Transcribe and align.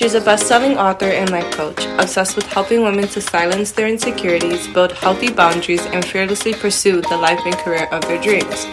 She's 0.00 0.14
a 0.14 0.20
best 0.20 0.46
selling 0.46 0.78
author 0.78 1.06
and 1.06 1.28
life 1.30 1.50
coach, 1.50 1.84
obsessed 1.98 2.36
with 2.36 2.46
helping 2.46 2.82
women 2.84 3.08
to 3.08 3.20
silence 3.20 3.72
their 3.72 3.88
insecurities, 3.88 4.68
build 4.68 4.92
healthy 4.92 5.28
boundaries, 5.28 5.84
and 5.86 6.04
fearlessly 6.04 6.54
pursue 6.54 7.00
the 7.00 7.16
life 7.16 7.40
and 7.44 7.56
career 7.56 7.88
of 7.90 8.02
their 8.02 8.22
dreams. 8.22 8.64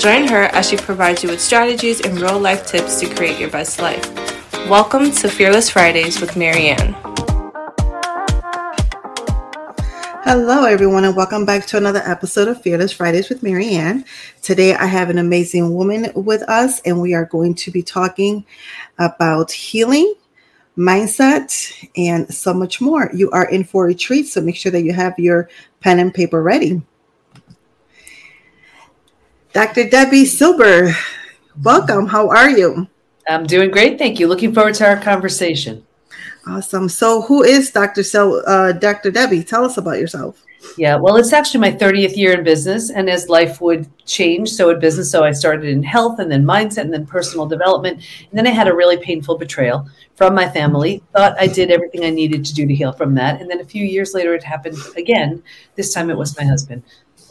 Join 0.00 0.26
her 0.26 0.46
as 0.46 0.68
she 0.68 0.76
provides 0.76 1.22
you 1.22 1.28
with 1.28 1.40
strategies 1.40 2.00
and 2.00 2.20
real 2.20 2.40
life 2.40 2.66
tips 2.66 2.98
to 2.98 3.14
create 3.14 3.38
your 3.38 3.50
best 3.50 3.80
life. 3.80 4.04
Welcome 4.68 5.12
to 5.12 5.28
Fearless 5.28 5.70
Fridays 5.70 6.20
with 6.20 6.30
Maryann. 6.30 6.96
Hello, 10.24 10.64
everyone, 10.64 11.04
and 11.04 11.14
welcome 11.14 11.46
back 11.46 11.66
to 11.66 11.76
another 11.76 12.02
episode 12.04 12.48
of 12.48 12.60
Fearless 12.62 12.90
Fridays 12.90 13.28
with 13.28 13.42
Maryann. 13.42 14.04
Today, 14.42 14.74
I 14.74 14.86
have 14.86 15.08
an 15.08 15.18
amazing 15.18 15.72
woman 15.72 16.10
with 16.16 16.42
us, 16.48 16.80
and 16.80 17.00
we 17.00 17.14
are 17.14 17.26
going 17.26 17.54
to 17.54 17.70
be 17.70 17.84
talking 17.84 18.44
about 18.98 19.52
healing 19.52 20.14
mindset, 20.76 21.52
and 21.96 22.32
so 22.32 22.52
much 22.52 22.80
more. 22.80 23.10
You 23.14 23.30
are 23.30 23.48
in 23.48 23.64
for 23.64 23.88
a 23.88 23.94
treat, 23.94 24.24
so 24.24 24.40
make 24.40 24.56
sure 24.56 24.72
that 24.72 24.82
you 24.82 24.92
have 24.92 25.18
your 25.18 25.48
pen 25.80 25.98
and 25.98 26.12
paper 26.12 26.42
ready. 26.42 26.82
Dr. 29.52 29.84
Debi 29.84 30.26
Silber, 30.26 30.92
welcome. 31.62 32.06
How 32.06 32.28
are 32.28 32.50
you? 32.50 32.88
I'm 33.28 33.46
doing 33.46 33.70
great, 33.70 33.98
thank 33.98 34.18
you. 34.18 34.26
Looking 34.26 34.52
forward 34.52 34.74
to 34.74 34.86
our 34.86 35.00
conversation. 35.00 35.83
Awesome. 36.46 36.88
So, 36.88 37.22
who 37.22 37.42
is 37.42 37.70
Dr. 37.70 38.02
Sel- 38.02 38.42
uh, 38.46 38.72
Dr. 38.72 39.10
Debi? 39.10 39.46
Tell 39.46 39.64
us 39.64 39.78
about 39.78 39.98
yourself. 39.98 40.44
Yeah, 40.76 40.96
well, 40.96 41.16
it's 41.16 41.32
actually 41.32 41.60
my 41.60 41.72
30th 41.72 42.16
year 42.16 42.32
in 42.32 42.44
business. 42.44 42.90
And 42.90 43.08
as 43.08 43.28
life 43.28 43.60
would 43.60 43.88
change, 44.06 44.50
so 44.50 44.66
would 44.66 44.80
business. 44.80 45.10
So 45.10 45.24
I 45.24 45.32
started 45.32 45.68
in 45.68 45.82
health 45.82 46.18
and 46.18 46.30
then 46.30 46.44
mindset 46.44 46.82
and 46.82 46.92
then 46.92 47.06
personal 47.06 47.46
development. 47.46 48.02
And 48.30 48.38
then 48.38 48.46
I 48.46 48.50
had 48.50 48.68
a 48.68 48.74
really 48.74 48.96
painful 48.96 49.38
betrayal 49.38 49.86
from 50.16 50.34
my 50.34 50.48
family. 50.48 51.02
Thought 51.14 51.40
I 51.40 51.46
did 51.46 51.70
everything 51.70 52.04
I 52.04 52.10
needed 52.10 52.44
to 52.46 52.54
do 52.54 52.66
to 52.66 52.74
heal 52.74 52.92
from 52.92 53.14
that. 53.14 53.40
And 53.40 53.50
then 53.50 53.60
a 53.60 53.64
few 53.64 53.84
years 53.84 54.14
later, 54.14 54.34
it 54.34 54.42
happened 54.42 54.78
again. 54.96 55.42
This 55.76 55.92
time 55.92 56.10
it 56.10 56.18
was 56.18 56.36
my 56.38 56.44
husband. 56.44 56.82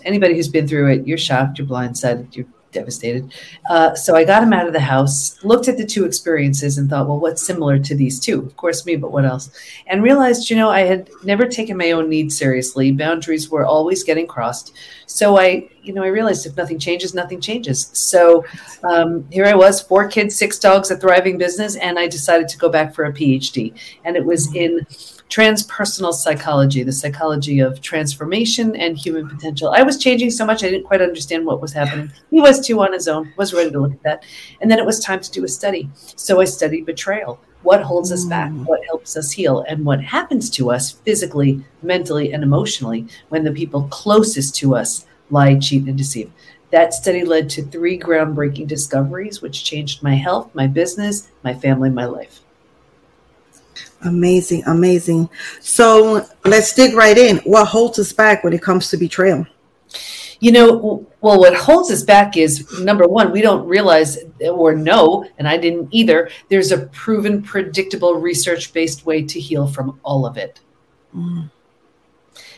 Anybody 0.03 0.36
who's 0.36 0.50
been 0.50 0.67
through 0.67 0.92
it, 0.92 1.08
you're 1.08 1.17
shocked, 1.17 1.58
you're 1.58 1.67
blindsided, 1.67 2.36
you're 2.36 2.48
devastated. 2.73 3.33
Uh, 3.69 3.95
so 3.95 4.16
I 4.16 4.23
got 4.23 4.43
him 4.43 4.53
out 4.53 4.67
of 4.67 4.73
the 4.73 4.79
house, 4.79 5.41
looked 5.43 5.67
at 5.67 5.77
the 5.77 5.85
two 5.85 6.05
experiences, 6.05 6.77
and 6.77 6.89
thought, 6.89 7.07
well, 7.07 7.19
what's 7.19 7.45
similar 7.45 7.80
to 7.80 7.95
these 7.95 8.19
two? 8.19 8.41
Of 8.41 8.57
course, 8.57 8.85
me, 8.85 8.95
but 8.95 9.11
what 9.11 9.25
else? 9.25 9.52
And 9.88 10.03
realized, 10.03 10.49
you 10.49 10.55
know, 10.55 10.69
I 10.69 10.81
had 10.81 11.09
never 11.23 11.47
taken 11.47 11.77
my 11.77 11.91
own 11.91 12.09
needs 12.09 12.38
seriously. 12.38 12.91
Boundaries 12.91 13.49
were 13.49 13.65
always 13.65 14.03
getting 14.03 14.27
crossed. 14.27 14.73
So 15.05 15.38
I, 15.38 15.69
you 15.83 15.93
know, 15.93 16.03
I 16.03 16.07
realized 16.07 16.45
if 16.45 16.57
nothing 16.57 16.80
changes, 16.80 17.13
nothing 17.13 17.39
changes. 17.39 17.89
So 17.93 18.45
um, 18.83 19.27
here 19.31 19.45
I 19.45 19.53
was, 19.53 19.81
four 19.81 20.08
kids, 20.08 20.35
six 20.35 20.58
dogs, 20.58 20.91
a 20.91 20.97
thriving 20.97 21.37
business, 21.37 21.75
and 21.75 21.99
I 21.99 22.08
decided 22.08 22.47
to 22.49 22.58
go 22.58 22.69
back 22.69 22.95
for 22.95 23.05
a 23.05 23.13
PhD. 23.13 23.73
And 24.03 24.15
it 24.15 24.25
was 24.25 24.53
in 24.55 24.85
transpersonal 25.29 26.13
psychology, 26.13 26.83
the 26.83 26.91
psychology 26.91 27.59
of 27.59 27.81
transformation 27.81 28.75
and 28.75 28.97
human 28.97 29.27
potential. 29.27 29.71
I 29.71 29.83
was 29.83 29.97
changing 29.97 30.31
so 30.31 30.45
much, 30.45 30.63
I 30.63 30.69
didn't 30.69 30.85
quite 30.85 31.02
understand 31.02 31.45
what 31.45 31.61
was 31.61 31.73
happening. 31.73 32.11
He 32.30 32.39
was 32.39 32.65
too 32.65 32.80
on 32.81 32.93
his 32.93 33.07
own, 33.07 33.33
was 33.38 33.53
ready 33.53 33.71
to 33.71 33.80
look 33.80 33.93
at 33.93 34.03
that. 34.03 34.25
And 34.61 34.69
then 34.69 34.80
it 34.80 34.85
was 34.85 34.99
time 34.99 35.21
to 35.21 35.31
do 35.31 35.43
a 35.43 35.47
study. 35.47 35.89
So 35.93 36.39
I 36.39 36.45
studied 36.45 36.85
betrayal. 36.85 37.39
What 37.63 37.81
holds 37.81 38.11
us 38.11 38.25
back? 38.25 38.52
Mm. 38.52 38.65
What 38.65 38.85
helps 38.85 39.15
us 39.15 39.31
heal? 39.31 39.65
And 39.67 39.85
what 39.85 40.03
happens 40.03 40.49
to 40.52 40.69
us 40.69 40.91
physically, 40.91 41.63
mentally, 41.81 42.33
and 42.33 42.43
emotionally 42.43 43.08
when 43.30 43.43
the 43.43 43.52
people 43.52 43.87
closest 43.89 44.55
to 44.58 44.75
us 44.75 45.05
lie, 45.30 45.58
cheat, 45.58 45.87
and 45.87 45.97
deceive? 45.97 46.31
That 46.71 46.93
study 46.93 47.23
led 47.23 47.49
to 47.52 47.63
three 47.63 47.97
groundbreaking 47.97 48.67
discoveries, 48.67 49.41
which 49.41 49.63
changed 49.63 50.03
my 50.03 50.15
health, 50.15 50.53
my 50.53 50.67
business, 50.67 51.30
my 51.43 51.53
family, 51.53 51.89
my 51.89 52.05
life. 52.05 52.42
Amazing, 54.05 54.63
amazing. 54.65 55.29
So 55.59 56.25
let's 56.45 56.73
dig 56.73 56.93
right 56.93 57.17
in. 57.17 57.37
What 57.39 57.67
holds 57.67 57.99
us 57.99 58.11
back 58.11 58.43
when 58.43 58.53
it 58.53 58.61
comes 58.61 58.89
to 58.89 58.97
betrayal? 58.97 59.45
You 60.39 60.51
know, 60.51 61.07
well, 61.21 61.39
what 61.39 61.55
holds 61.55 61.89
us 61.89 62.03
back 62.03 62.36
is 62.36 62.69
number 62.81 63.08
one, 63.08 63.31
we 63.31 63.42
don't 63.42 63.65
realize 63.65 64.17
or 64.42 64.75
know, 64.75 65.25
and 65.37 65.47
I 65.47 65.55
didn't 65.55 65.87
either, 65.92 66.30
there's 66.49 66.73
a 66.73 66.87
proven, 66.87 67.42
predictable, 67.42 68.15
research 68.15 68.73
based 68.73 69.05
way 69.05 69.23
to 69.23 69.39
heal 69.39 69.67
from 69.67 70.02
all 70.03 70.25
of 70.25 70.36
it. 70.36 70.59
Mm. 71.15 71.49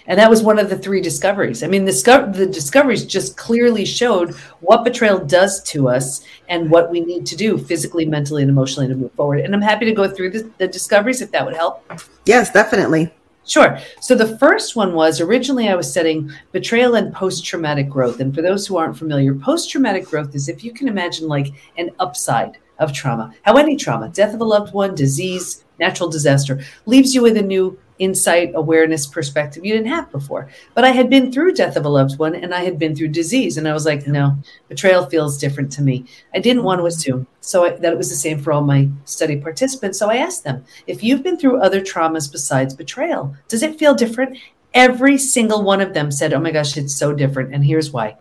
And 0.08 0.20
that 0.20 0.30
was 0.30 0.44
one 0.44 0.60
of 0.60 0.70
the 0.70 0.78
three 0.78 1.02
discoveries. 1.02 1.64
I 1.64 1.68
mean, 1.68 1.86
the, 1.86 2.32
the 2.36 2.46
discoveries 2.46 3.06
just 3.06 3.38
clearly 3.38 3.86
showed 3.86 4.36
what 4.62 4.84
betrayal 4.84 5.20
does 5.20 5.64
to 5.64 5.90
us 5.90 6.24
and 6.48 6.70
what 6.70 6.92
we 6.92 7.02
need 7.02 7.26
to 7.28 7.36
do 7.36 7.58
physically, 7.58 8.06
mentally, 8.06 8.44
and 8.44 8.52
emotionally 8.52 8.88
to 8.88 8.96
move 8.96 9.14
forward. 9.14 9.40
And 9.40 9.56
I'm 9.56 9.62
happy 9.62 9.86
to 9.86 9.94
go 9.94 10.08
through 10.08 10.32
the, 10.32 10.52
the 10.58 10.68
discoveries 10.68 11.22
if 11.22 11.32
that 11.32 11.46
would 11.46 11.56
help. 11.56 11.84
Yes, 12.26 12.52
definitely. 12.52 13.12
Sure. 13.48 13.78
So 14.00 14.16
the 14.16 14.38
first 14.40 14.76
one 14.76 14.94
was 14.94 15.22
originally 15.22 15.70
I 15.70 15.76
was 15.76 15.90
studying 15.90 16.32
betrayal 16.52 16.96
and 16.96 17.14
post 17.14 17.46
traumatic 17.46 17.90
growth. 17.90 18.20
And 18.20 18.34
for 18.34 18.42
those 18.42 18.66
who 18.66 18.78
aren't 18.78 18.98
familiar, 18.98 19.36
post 19.36 19.70
traumatic 19.70 20.06
growth 20.06 20.34
is 20.34 20.50
if 20.50 20.64
you 20.64 20.74
can 20.74 20.88
imagine 20.88 21.28
like 21.28 21.54
an 21.78 21.92
upside 22.00 22.58
of 22.80 22.92
trauma, 22.92 23.34
how 23.44 23.56
any 23.56 23.76
trauma, 23.76 24.10
death 24.10 24.34
of 24.34 24.42
a 24.42 24.44
loved 24.44 24.74
one, 24.74 24.96
disease, 24.96 25.64
natural 25.80 26.10
disaster, 26.10 26.62
leaves 26.86 27.14
you 27.14 27.22
with 27.22 27.38
a 27.38 27.42
new 27.42 27.78
insight, 27.98 28.52
awareness, 28.56 29.06
perspective 29.08 29.66
you 29.66 29.74
didn't 29.74 29.88
have 29.88 30.12
before. 30.12 30.50
But 30.74 30.84
I 30.84 30.90
had 30.90 31.10
been 31.10 31.32
through 31.32 31.54
death 31.54 31.76
of 31.76 31.86
a 31.86 31.90
loved 31.90 32.20
one 32.20 32.36
and 32.36 32.54
I 32.54 32.64
had 32.64 32.78
been 32.78 32.96
through 32.96 33.10
disease. 33.10 33.58
And 33.58 33.68
I 33.68 33.74
was 33.74 33.86
like, 33.86 34.06
no, 34.08 34.38
betrayal 34.68 35.06
feels 35.06 35.38
different 35.38 35.72
to 35.74 35.82
me. 35.82 36.06
I 36.34 36.40
didn't 36.40 36.64
want 36.64 36.82
to 36.82 36.86
assume 36.86 37.28
so 37.40 37.66
I, 37.66 37.70
that 37.72 37.94
it 37.94 37.98
was 37.98 38.10
the 38.10 38.16
same 38.16 38.40
for 38.40 38.52
all 38.52 38.62
my 38.62 38.90
study 39.06 39.38
participants. 39.38 40.00
So 40.00 40.10
I 40.10 40.18
asked 40.18 40.44
them, 40.44 40.66
if 40.88 41.04
you've 41.04 41.24
been 41.24 41.38
through 41.38 41.62
other 41.62 41.82
traumas 41.82 42.32
besides 42.32 42.74
betrayal, 42.74 43.36
does 43.48 43.64
it 43.64 43.80
feel 43.80 43.94
different? 43.94 44.38
Every 44.74 45.18
single 45.18 45.64
one 45.64 45.80
of 45.80 45.94
them 45.94 46.12
said, 46.12 46.34
oh 46.34 46.40
my 46.40 46.52
gosh, 46.52 46.76
it's 46.76 46.96
so 46.96 47.14
different. 47.14 47.54
And 47.54 47.66
here's 47.66 47.92
why 47.92 48.18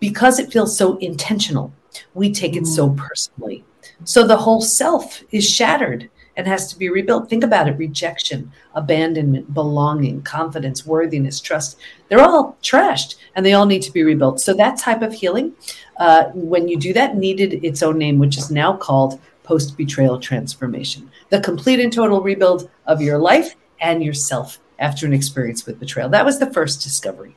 because 0.00 0.38
it 0.38 0.52
feels 0.52 0.76
so 0.78 0.96
intentional, 0.98 1.72
we 2.14 2.32
take 2.32 2.54
it 2.54 2.66
so 2.66 2.88
mm. 2.88 2.96
personally. 2.96 3.64
So 4.04 4.24
the 4.24 4.36
whole 4.36 4.60
self 4.60 5.22
is 5.32 5.48
shattered 5.48 6.08
and 6.38 6.46
has 6.46 6.68
to 6.68 6.78
be 6.78 6.88
rebuilt. 6.88 7.28
Think 7.28 7.44
about 7.44 7.68
it 7.68 7.76
rejection, 7.76 8.50
abandonment, 8.74 9.52
belonging, 9.52 10.22
confidence, 10.22 10.86
worthiness, 10.86 11.40
trust. 11.40 11.78
They're 12.08 12.20
all 12.20 12.56
trashed 12.62 13.16
and 13.34 13.44
they 13.44 13.52
all 13.52 13.66
need 13.66 13.82
to 13.82 13.92
be 13.92 14.04
rebuilt. 14.04 14.40
So, 14.40 14.54
that 14.54 14.78
type 14.78 15.02
of 15.02 15.12
healing, 15.12 15.52
uh, 15.98 16.26
when 16.32 16.68
you 16.68 16.78
do 16.78 16.94
that, 16.94 17.16
needed 17.16 17.64
its 17.64 17.82
own 17.82 17.98
name, 17.98 18.18
which 18.18 18.38
is 18.38 18.50
now 18.50 18.74
called 18.74 19.20
post 19.42 19.76
betrayal 19.76 20.20
transformation 20.20 21.10
the 21.30 21.40
complete 21.40 21.80
and 21.80 21.92
total 21.92 22.20
rebuild 22.20 22.70
of 22.86 23.00
your 23.00 23.18
life 23.18 23.56
and 23.80 24.02
yourself 24.04 24.58
after 24.78 25.06
an 25.06 25.12
experience 25.12 25.66
with 25.66 25.80
betrayal. 25.80 26.08
That 26.08 26.24
was 26.24 26.38
the 26.38 26.52
first 26.52 26.82
discovery. 26.82 27.34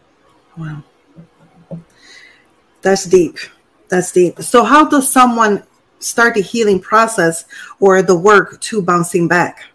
Wow. 0.58 0.84
That's 2.82 3.06
deep. 3.06 3.38
That's 3.90 4.12
deep. 4.12 4.40
So, 4.42 4.64
how 4.64 4.88
does 4.88 5.12
someone 5.12 5.64
start 6.02 6.36
the 6.36 6.42
healing 6.42 6.80
process 6.80 7.46
or 7.80 8.02
the 8.02 8.18
work 8.18 8.60
to 8.62 8.82
bouncing 8.82 9.28
back? 9.28 9.66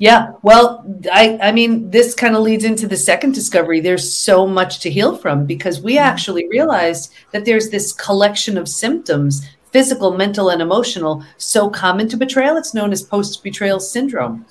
Yeah, 0.00 0.32
well, 0.42 0.84
I 1.12 1.38
I 1.40 1.52
mean, 1.52 1.90
this 1.90 2.14
kind 2.14 2.34
of 2.34 2.42
leads 2.42 2.64
into 2.64 2.88
the 2.88 2.96
second 2.96 3.32
discovery. 3.32 3.80
There's 3.80 4.12
so 4.12 4.46
much 4.46 4.80
to 4.80 4.90
heal 4.90 5.16
from 5.16 5.46
because 5.46 5.80
we 5.80 5.94
mm-hmm. 5.94 6.04
actually 6.04 6.48
realized 6.48 7.12
that 7.32 7.44
there's 7.44 7.70
this 7.70 7.92
collection 7.92 8.58
of 8.58 8.68
symptoms 8.68 9.48
physical, 9.70 10.16
mental, 10.16 10.50
and 10.50 10.62
emotional 10.62 11.22
so 11.36 11.68
common 11.68 12.08
to 12.08 12.16
betrayal. 12.16 12.56
It's 12.56 12.74
known 12.74 12.92
as 12.92 13.02
post 13.02 13.42
betrayal 13.42 13.80
syndrome. 13.80 14.46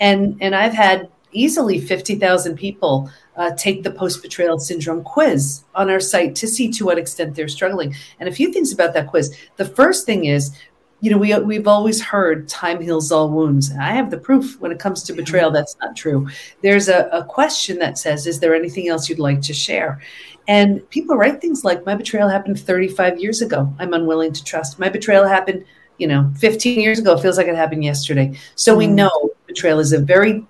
And 0.00 0.36
and 0.40 0.54
I've 0.54 0.74
had 0.74 1.08
easily 1.32 1.78
50,000 1.78 2.56
people 2.56 3.10
uh, 3.38 3.52
take 3.56 3.84
the 3.84 3.90
post 3.90 4.20
betrayal 4.20 4.58
syndrome 4.58 5.02
quiz 5.02 5.62
on 5.74 5.88
our 5.88 6.00
site 6.00 6.34
to 6.34 6.46
see 6.46 6.70
to 6.72 6.84
what 6.84 6.98
extent 6.98 7.34
they're 7.34 7.48
struggling. 7.48 7.94
And 8.18 8.28
a 8.28 8.32
few 8.32 8.52
things 8.52 8.72
about 8.72 8.92
that 8.94 9.06
quiz. 9.06 9.34
The 9.56 9.64
first 9.64 10.04
thing 10.04 10.24
is, 10.24 10.54
you 11.00 11.12
know, 11.12 11.18
we, 11.18 11.36
we've 11.38 11.68
always 11.68 12.02
heard 12.02 12.48
time 12.48 12.80
heals 12.80 13.12
all 13.12 13.30
wounds. 13.30 13.70
I 13.80 13.92
have 13.92 14.10
the 14.10 14.18
proof 14.18 14.60
when 14.60 14.72
it 14.72 14.80
comes 14.80 15.04
to 15.04 15.12
betrayal, 15.12 15.52
that's 15.52 15.76
not 15.80 15.94
true. 15.94 16.26
There's 16.62 16.88
a, 16.88 17.08
a 17.12 17.24
question 17.24 17.78
that 17.78 17.98
says, 17.98 18.26
Is 18.26 18.40
there 18.40 18.54
anything 18.54 18.88
else 18.88 19.08
you'd 19.08 19.20
like 19.20 19.40
to 19.42 19.54
share? 19.54 20.00
And 20.48 20.88
people 20.90 21.16
write 21.16 21.40
things 21.40 21.64
like, 21.64 21.86
My 21.86 21.94
betrayal 21.94 22.28
happened 22.28 22.58
35 22.58 23.20
years 23.20 23.42
ago. 23.42 23.72
I'm 23.78 23.94
unwilling 23.94 24.32
to 24.32 24.42
trust. 24.42 24.80
My 24.80 24.88
betrayal 24.88 25.24
happened, 25.24 25.64
you 25.98 26.08
know, 26.08 26.32
15 26.38 26.80
years 26.80 26.98
ago. 26.98 27.12
It 27.12 27.22
feels 27.22 27.36
like 27.36 27.46
it 27.46 27.54
happened 27.54 27.84
yesterday. 27.84 28.36
So 28.56 28.74
we 28.74 28.88
know 28.88 29.30
betrayal 29.46 29.78
is 29.78 29.92
a 29.92 30.00
very 30.00 30.44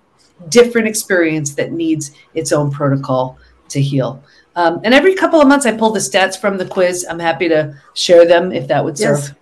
different 0.49 0.89
experience 0.89 1.55
that 1.55 1.73
needs 1.73 2.13
its 2.35 2.53
own 2.53 2.71
protocol 2.71 3.39
to 3.69 3.81
heal. 3.81 4.23
Um, 4.57 4.81
and 4.83 4.93
every 4.93 5.15
couple 5.15 5.41
of 5.41 5.47
months, 5.47 5.67
I 5.67 5.77
pull 5.77 5.91
the 5.91 6.01
stats 6.01 6.39
from 6.39 6.59
the 6.59 6.67
quiz. 6.67 7.07
I'm 7.09 7.19
happy 7.19 7.49
to 7.49 7.77
share 7.95 8.27
them 8.27 8.51
if 8.51 8.67
that 8.69 8.85
would 8.85 8.99
serve. 8.99 9.19
Yes, 9.19 9.35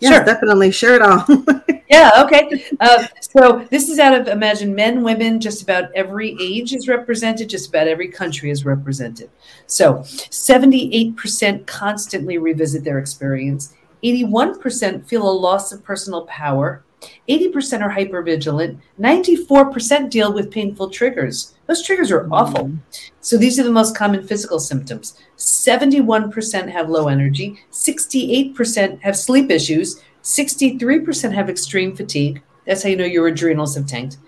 yes 0.00 0.14
sure. 0.14 0.24
definitely. 0.24 0.70
Share 0.70 0.94
it 0.94 1.02
all. 1.02 1.26
yeah, 1.90 2.10
okay. 2.24 2.64
Uh, 2.80 3.06
so 3.20 3.66
this 3.70 3.88
is 3.88 3.98
out 3.98 4.18
of 4.18 4.28
Imagine 4.28 4.74
Men, 4.74 5.02
Women, 5.02 5.40
just 5.40 5.62
about 5.62 5.90
every 5.94 6.36
age 6.40 6.72
is 6.72 6.88
represented, 6.88 7.50
just 7.50 7.68
about 7.68 7.86
every 7.86 8.08
country 8.08 8.50
is 8.50 8.64
represented. 8.64 9.28
So 9.66 9.98
78% 9.98 11.66
constantly 11.66 12.38
revisit 12.38 12.82
their 12.82 12.98
experience, 12.98 13.74
81% 14.02 15.06
feel 15.06 15.28
a 15.28 15.30
loss 15.30 15.72
of 15.72 15.84
personal 15.84 16.24
power 16.26 16.82
80% 17.28 17.82
are 17.82 17.90
hypervigilant. 17.90 18.78
94% 19.00 20.10
deal 20.10 20.32
with 20.32 20.50
painful 20.50 20.90
triggers. 20.90 21.54
Those 21.66 21.82
triggers 21.82 22.10
are 22.10 22.28
awful. 22.32 22.66
Mm-hmm. 22.66 22.76
So 23.20 23.36
these 23.36 23.58
are 23.58 23.62
the 23.62 23.70
most 23.70 23.96
common 23.96 24.26
physical 24.26 24.58
symptoms. 24.58 25.18
71% 25.36 26.70
have 26.70 26.90
low 26.90 27.08
energy. 27.08 27.58
68% 27.72 29.00
have 29.00 29.16
sleep 29.16 29.50
issues. 29.50 30.02
63% 30.22 31.32
have 31.32 31.48
extreme 31.48 31.96
fatigue. 31.96 32.42
That's 32.66 32.82
how 32.82 32.90
you 32.90 32.96
know 32.96 33.04
your 33.04 33.28
adrenals 33.28 33.76
have 33.76 33.86
tanked. 33.86 34.18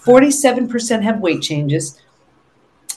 47% 0.00 1.02
have 1.02 1.20
weight 1.20 1.42
changes. 1.42 2.00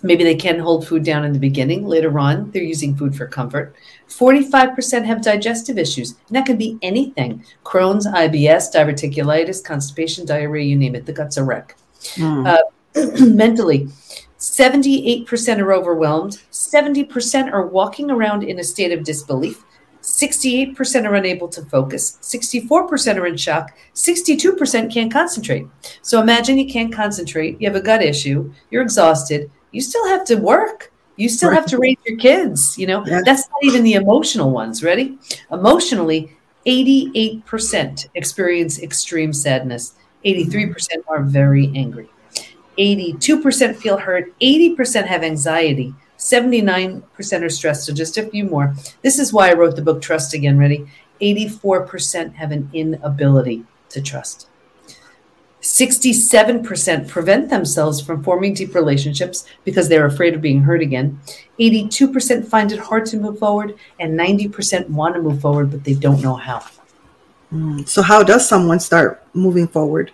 Maybe 0.01 0.23
they 0.23 0.35
can 0.35 0.59
hold 0.59 0.87
food 0.87 1.03
down 1.03 1.25
in 1.25 1.33
the 1.33 1.39
beginning. 1.39 1.85
Later 1.85 2.17
on, 2.19 2.51
they're 2.51 2.63
using 2.63 2.95
food 2.95 3.15
for 3.15 3.27
comfort. 3.27 3.75
45% 4.07 5.05
have 5.05 5.21
digestive 5.21 5.77
issues, 5.77 6.15
and 6.27 6.35
that 6.35 6.45
can 6.45 6.57
be 6.57 6.77
anything 6.81 7.43
Crohn's, 7.65 8.07
IBS, 8.07 8.73
diverticulitis, 8.73 9.63
constipation, 9.63 10.25
diarrhea, 10.25 10.65
you 10.65 10.77
name 10.77 10.95
it. 10.95 11.05
The 11.05 11.13
gut's 11.13 11.37
a 11.37 11.43
wreck. 11.43 11.75
Mm. 12.15 12.47
Uh, 12.47 13.25
mentally, 13.25 13.89
78% 14.39 15.59
are 15.59 15.73
overwhelmed, 15.73 16.41
70% 16.51 17.51
are 17.51 17.67
walking 17.67 18.09
around 18.09 18.43
in 18.43 18.59
a 18.59 18.63
state 18.63 18.93
of 18.93 19.03
disbelief, 19.03 19.65
68% 20.01 21.05
are 21.05 21.15
unable 21.15 21.49
to 21.49 21.61
focus, 21.63 22.17
64% 22.21 23.17
are 23.17 23.27
in 23.27 23.35
shock, 23.35 23.77
62% 23.93 24.91
can't 24.91 25.11
concentrate. 25.11 25.67
So 26.01 26.21
imagine 26.21 26.57
you 26.57 26.71
can't 26.71 26.93
concentrate, 26.93 27.59
you 27.59 27.67
have 27.67 27.75
a 27.75 27.83
gut 27.83 28.01
issue, 28.01 28.53
you're 28.71 28.81
exhausted, 28.81 29.51
you 29.71 29.81
still 29.81 30.07
have 30.07 30.25
to 30.25 30.35
work. 30.35 30.91
You 31.15 31.27
still 31.27 31.49
right. 31.49 31.55
have 31.55 31.65
to 31.67 31.77
raise 31.77 31.97
your 32.05 32.17
kids. 32.17 32.77
You 32.77 32.87
know, 32.87 33.05
yeah. 33.05 33.21
that's 33.25 33.49
not 33.49 33.63
even 33.63 33.83
the 33.83 33.93
emotional 33.93 34.51
ones. 34.51 34.83
Ready? 34.83 35.17
Emotionally, 35.51 36.31
88% 36.65 38.07
experience 38.15 38.81
extreme 38.81 39.33
sadness, 39.33 39.95
83% 40.25 40.75
are 41.07 41.23
very 41.23 41.71
angry, 41.75 42.09
82% 42.77 43.75
feel 43.75 43.97
hurt, 43.97 44.37
80% 44.39 45.05
have 45.05 45.23
anxiety, 45.23 45.93
79% 46.17 47.41
are 47.41 47.49
stressed. 47.49 47.85
So 47.85 47.93
just 47.93 48.17
a 48.17 48.23
few 48.23 48.43
more. 48.43 48.75
This 49.01 49.19
is 49.19 49.33
why 49.33 49.49
I 49.49 49.53
wrote 49.53 49.75
the 49.75 49.81
book 49.81 50.01
Trust 50.01 50.33
Again. 50.33 50.57
Ready? 50.57 50.87
84% 51.21 52.35
have 52.35 52.51
an 52.51 52.69
inability 52.73 53.65
to 53.89 54.01
trust. 54.01 54.47
67% 55.61 57.07
prevent 57.07 57.49
themselves 57.49 57.99
from 57.99 58.23
forming 58.23 58.53
deep 58.53 58.73
relationships 58.73 59.45
because 59.65 59.89
they're 59.89 60.05
afraid 60.05 60.33
of 60.33 60.41
being 60.41 60.61
hurt 60.61 60.81
again. 60.81 61.19
82% 61.59 62.45
find 62.47 62.71
it 62.71 62.79
hard 62.79 63.05
to 63.07 63.17
move 63.17 63.39
forward, 63.39 63.77
and 63.99 64.17
90% 64.17 64.89
want 64.89 65.15
to 65.15 65.21
move 65.21 65.41
forward, 65.41 65.69
but 65.69 65.83
they 65.83 65.93
don't 65.93 66.21
know 66.21 66.35
how. 66.35 66.63
Mm, 67.51 67.87
so, 67.87 68.01
how 68.01 68.23
does 68.23 68.47
someone 68.47 68.79
start 68.79 69.23
moving 69.33 69.67
forward? 69.67 70.11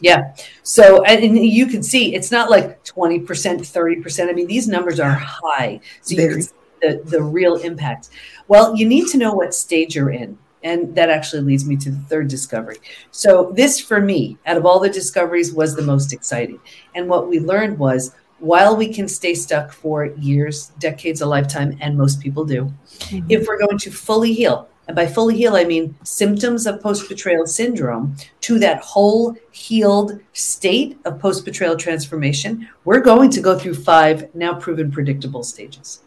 Yeah. 0.00 0.34
So, 0.62 1.04
and 1.04 1.36
you 1.38 1.66
can 1.66 1.82
see 1.82 2.14
it's 2.14 2.30
not 2.30 2.50
like 2.50 2.82
20%, 2.84 3.26
30%. 3.26 4.28
I 4.28 4.32
mean, 4.32 4.46
these 4.46 4.68
numbers 4.68 5.00
are 5.00 5.10
high. 5.10 5.80
So, 6.02 6.16
Very. 6.16 6.28
you 6.28 6.34
can 6.34 6.42
see 6.42 6.52
the, 6.80 7.02
the 7.04 7.22
real 7.22 7.56
impact. 7.56 8.10
Well, 8.48 8.76
you 8.76 8.86
need 8.86 9.08
to 9.08 9.18
know 9.18 9.32
what 9.32 9.54
stage 9.54 9.96
you're 9.96 10.10
in. 10.10 10.38
And 10.66 10.96
that 10.96 11.10
actually 11.10 11.42
leads 11.42 11.64
me 11.64 11.76
to 11.76 11.90
the 11.92 12.02
third 12.08 12.26
discovery. 12.26 12.78
So, 13.12 13.52
this 13.54 13.80
for 13.80 14.00
me, 14.00 14.36
out 14.46 14.56
of 14.56 14.66
all 14.66 14.80
the 14.80 14.90
discoveries, 14.90 15.54
was 15.54 15.76
the 15.76 15.82
most 15.92 16.12
exciting. 16.12 16.58
And 16.96 17.08
what 17.08 17.28
we 17.28 17.38
learned 17.38 17.78
was 17.78 18.12
while 18.40 18.76
we 18.76 18.92
can 18.92 19.06
stay 19.06 19.34
stuck 19.34 19.72
for 19.72 20.06
years, 20.06 20.72
decades, 20.80 21.20
a 21.20 21.26
lifetime, 21.26 21.78
and 21.80 21.96
most 21.96 22.20
people 22.20 22.44
do, 22.44 22.64
mm-hmm. 22.64 23.30
if 23.30 23.46
we're 23.46 23.60
going 23.60 23.78
to 23.78 23.92
fully 23.92 24.32
heal, 24.32 24.68
and 24.88 24.96
by 24.96 25.06
fully 25.06 25.36
heal, 25.36 25.54
I 25.54 25.64
mean 25.64 25.94
symptoms 26.02 26.66
of 26.66 26.82
post 26.82 27.08
betrayal 27.08 27.46
syndrome 27.46 28.16
to 28.40 28.58
that 28.58 28.80
whole 28.80 29.36
healed 29.52 30.20
state 30.32 30.98
of 31.04 31.20
post 31.20 31.44
betrayal 31.44 31.76
transformation, 31.76 32.68
we're 32.84 33.00
going 33.00 33.30
to 33.30 33.40
go 33.40 33.56
through 33.56 33.74
five 33.74 34.34
now 34.34 34.54
proven 34.54 34.90
predictable 34.90 35.44
stages. 35.44 36.00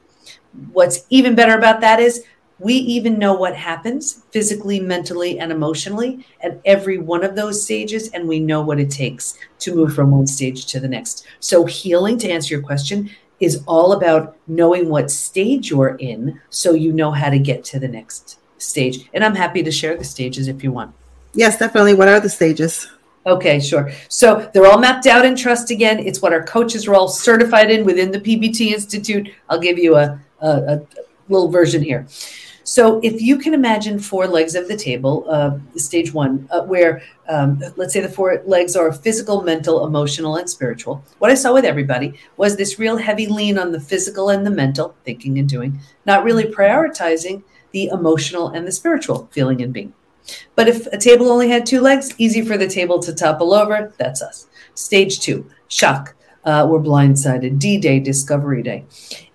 What's 0.73 1.06
even 1.09 1.33
better 1.35 1.57
about 1.57 1.79
that 1.81 2.01
is 2.01 2.25
we 2.59 2.73
even 2.73 3.17
know 3.17 3.33
what 3.33 3.56
happens 3.56 4.23
physically, 4.31 4.79
mentally, 4.79 5.39
and 5.39 5.51
emotionally 5.51 6.25
at 6.41 6.59
every 6.65 6.97
one 6.97 7.23
of 7.23 7.35
those 7.35 7.63
stages, 7.63 8.09
and 8.09 8.27
we 8.27 8.39
know 8.39 8.61
what 8.61 8.79
it 8.79 8.91
takes 8.91 9.38
to 9.59 9.75
move 9.75 9.94
from 9.94 10.11
one 10.11 10.27
stage 10.27 10.65
to 10.67 10.79
the 10.79 10.88
next. 10.88 11.25
So, 11.39 11.65
healing, 11.65 12.17
to 12.19 12.29
answer 12.29 12.53
your 12.53 12.63
question, 12.63 13.09
is 13.39 13.63
all 13.67 13.94
about 13.94 14.35
knowing 14.47 14.89
what 14.89 15.09
stage 15.09 15.69
you're 15.69 15.95
in 16.00 16.39
so 16.50 16.73
you 16.73 16.91
know 16.91 17.11
how 17.11 17.29
to 17.29 17.39
get 17.39 17.63
to 17.63 17.79
the 17.79 17.88
next 17.88 18.39
stage. 18.57 19.09
And 19.13 19.23
I'm 19.23 19.35
happy 19.35 19.63
to 19.63 19.71
share 19.71 19.95
the 19.95 20.03
stages 20.03 20.47
if 20.47 20.63
you 20.63 20.71
want. 20.71 20.94
Yes, 21.33 21.57
definitely. 21.57 21.94
What 21.94 22.07
are 22.07 22.19
the 22.19 22.29
stages? 22.29 22.88
Okay, 23.25 23.59
sure. 23.59 23.91
So 24.07 24.50
they're 24.53 24.65
all 24.65 24.79
mapped 24.79 25.07
out 25.07 25.25
in 25.25 25.35
Trust 25.35 25.71
again. 25.71 26.00
It's 26.00 26.21
what 26.21 26.33
our 26.33 26.44
coaches 26.44 26.88
are 26.88 26.95
all 26.95 27.07
certified 27.07 27.69
in 27.69 27.85
within 27.85 28.11
the 28.11 28.19
PBT 28.19 28.71
Institute. 28.71 29.29
I'll 29.50 29.59
give 29.59 29.77
you 29.77 29.95
a, 29.95 30.19
a, 30.41 30.50
a 30.50 30.81
little 31.27 31.50
version 31.50 31.81
here. 31.81 32.07
So 32.69 33.00
if 33.01 33.19
you 33.19 33.39
can 33.39 33.56
imagine 33.56 33.98
four 33.98 34.27
legs 34.27 34.54
of 34.54 34.68
the 34.68 34.77
table, 34.77 35.25
uh, 35.27 35.57
stage 35.75 36.13
one, 36.13 36.48
uh, 36.51 36.62
where 36.66 37.01
um, 37.27 37.60
let's 37.77 37.94
say 37.94 38.00
the 38.00 38.07
four 38.07 38.44
legs 38.45 38.75
are 38.75 38.94
physical, 38.94 39.42
mental, 39.42 39.88
emotional, 39.88 40.36
and 40.36 40.48
spiritual. 40.48 41.04
What 41.18 41.31
I 41.31 41.33
saw 41.33 41.51
with 41.51 41.66
everybody 41.66 42.13
was 42.38 42.57
this 42.57 42.77
real 42.77 42.98
heavy 42.98 43.25
lean 43.25 43.57
on 43.57 43.71
the 43.71 43.80
physical 43.80 44.30
and 44.30 44.45
the 44.45 44.51
mental, 44.51 44.94
thinking 45.04 45.39
and 45.39 45.50
doing, 45.50 45.80
not 46.06 46.24
really 46.24 46.44
prioritizing 46.44 47.42
the 47.71 47.88
emotional 47.88 48.50
and 48.50 48.68
the 48.68 48.71
spiritual, 48.71 49.27
feeling 49.31 49.63
and 49.63 49.74
being. 49.74 49.92
But 50.54 50.68
if 50.68 50.86
a 50.94 50.98
table 51.00 51.31
only 51.31 51.50
had 51.50 51.66
two 51.66 51.81
legs, 51.81 52.13
easy 52.19 52.44
for 52.45 52.56
the 52.56 52.68
table 52.68 53.00
to 53.00 53.16
topple 53.16 53.51
over. 53.51 53.92
That's 53.98 54.21
us. 54.21 54.45
Stage 54.75 55.21
two, 55.21 55.50
shock. 55.69 56.13
Uh, 56.45 56.68
we're 56.69 56.80
blindsided. 56.80 57.59
D 57.59 57.77
Day, 57.77 58.00
Discovery 58.00 58.63
Day 58.63 58.86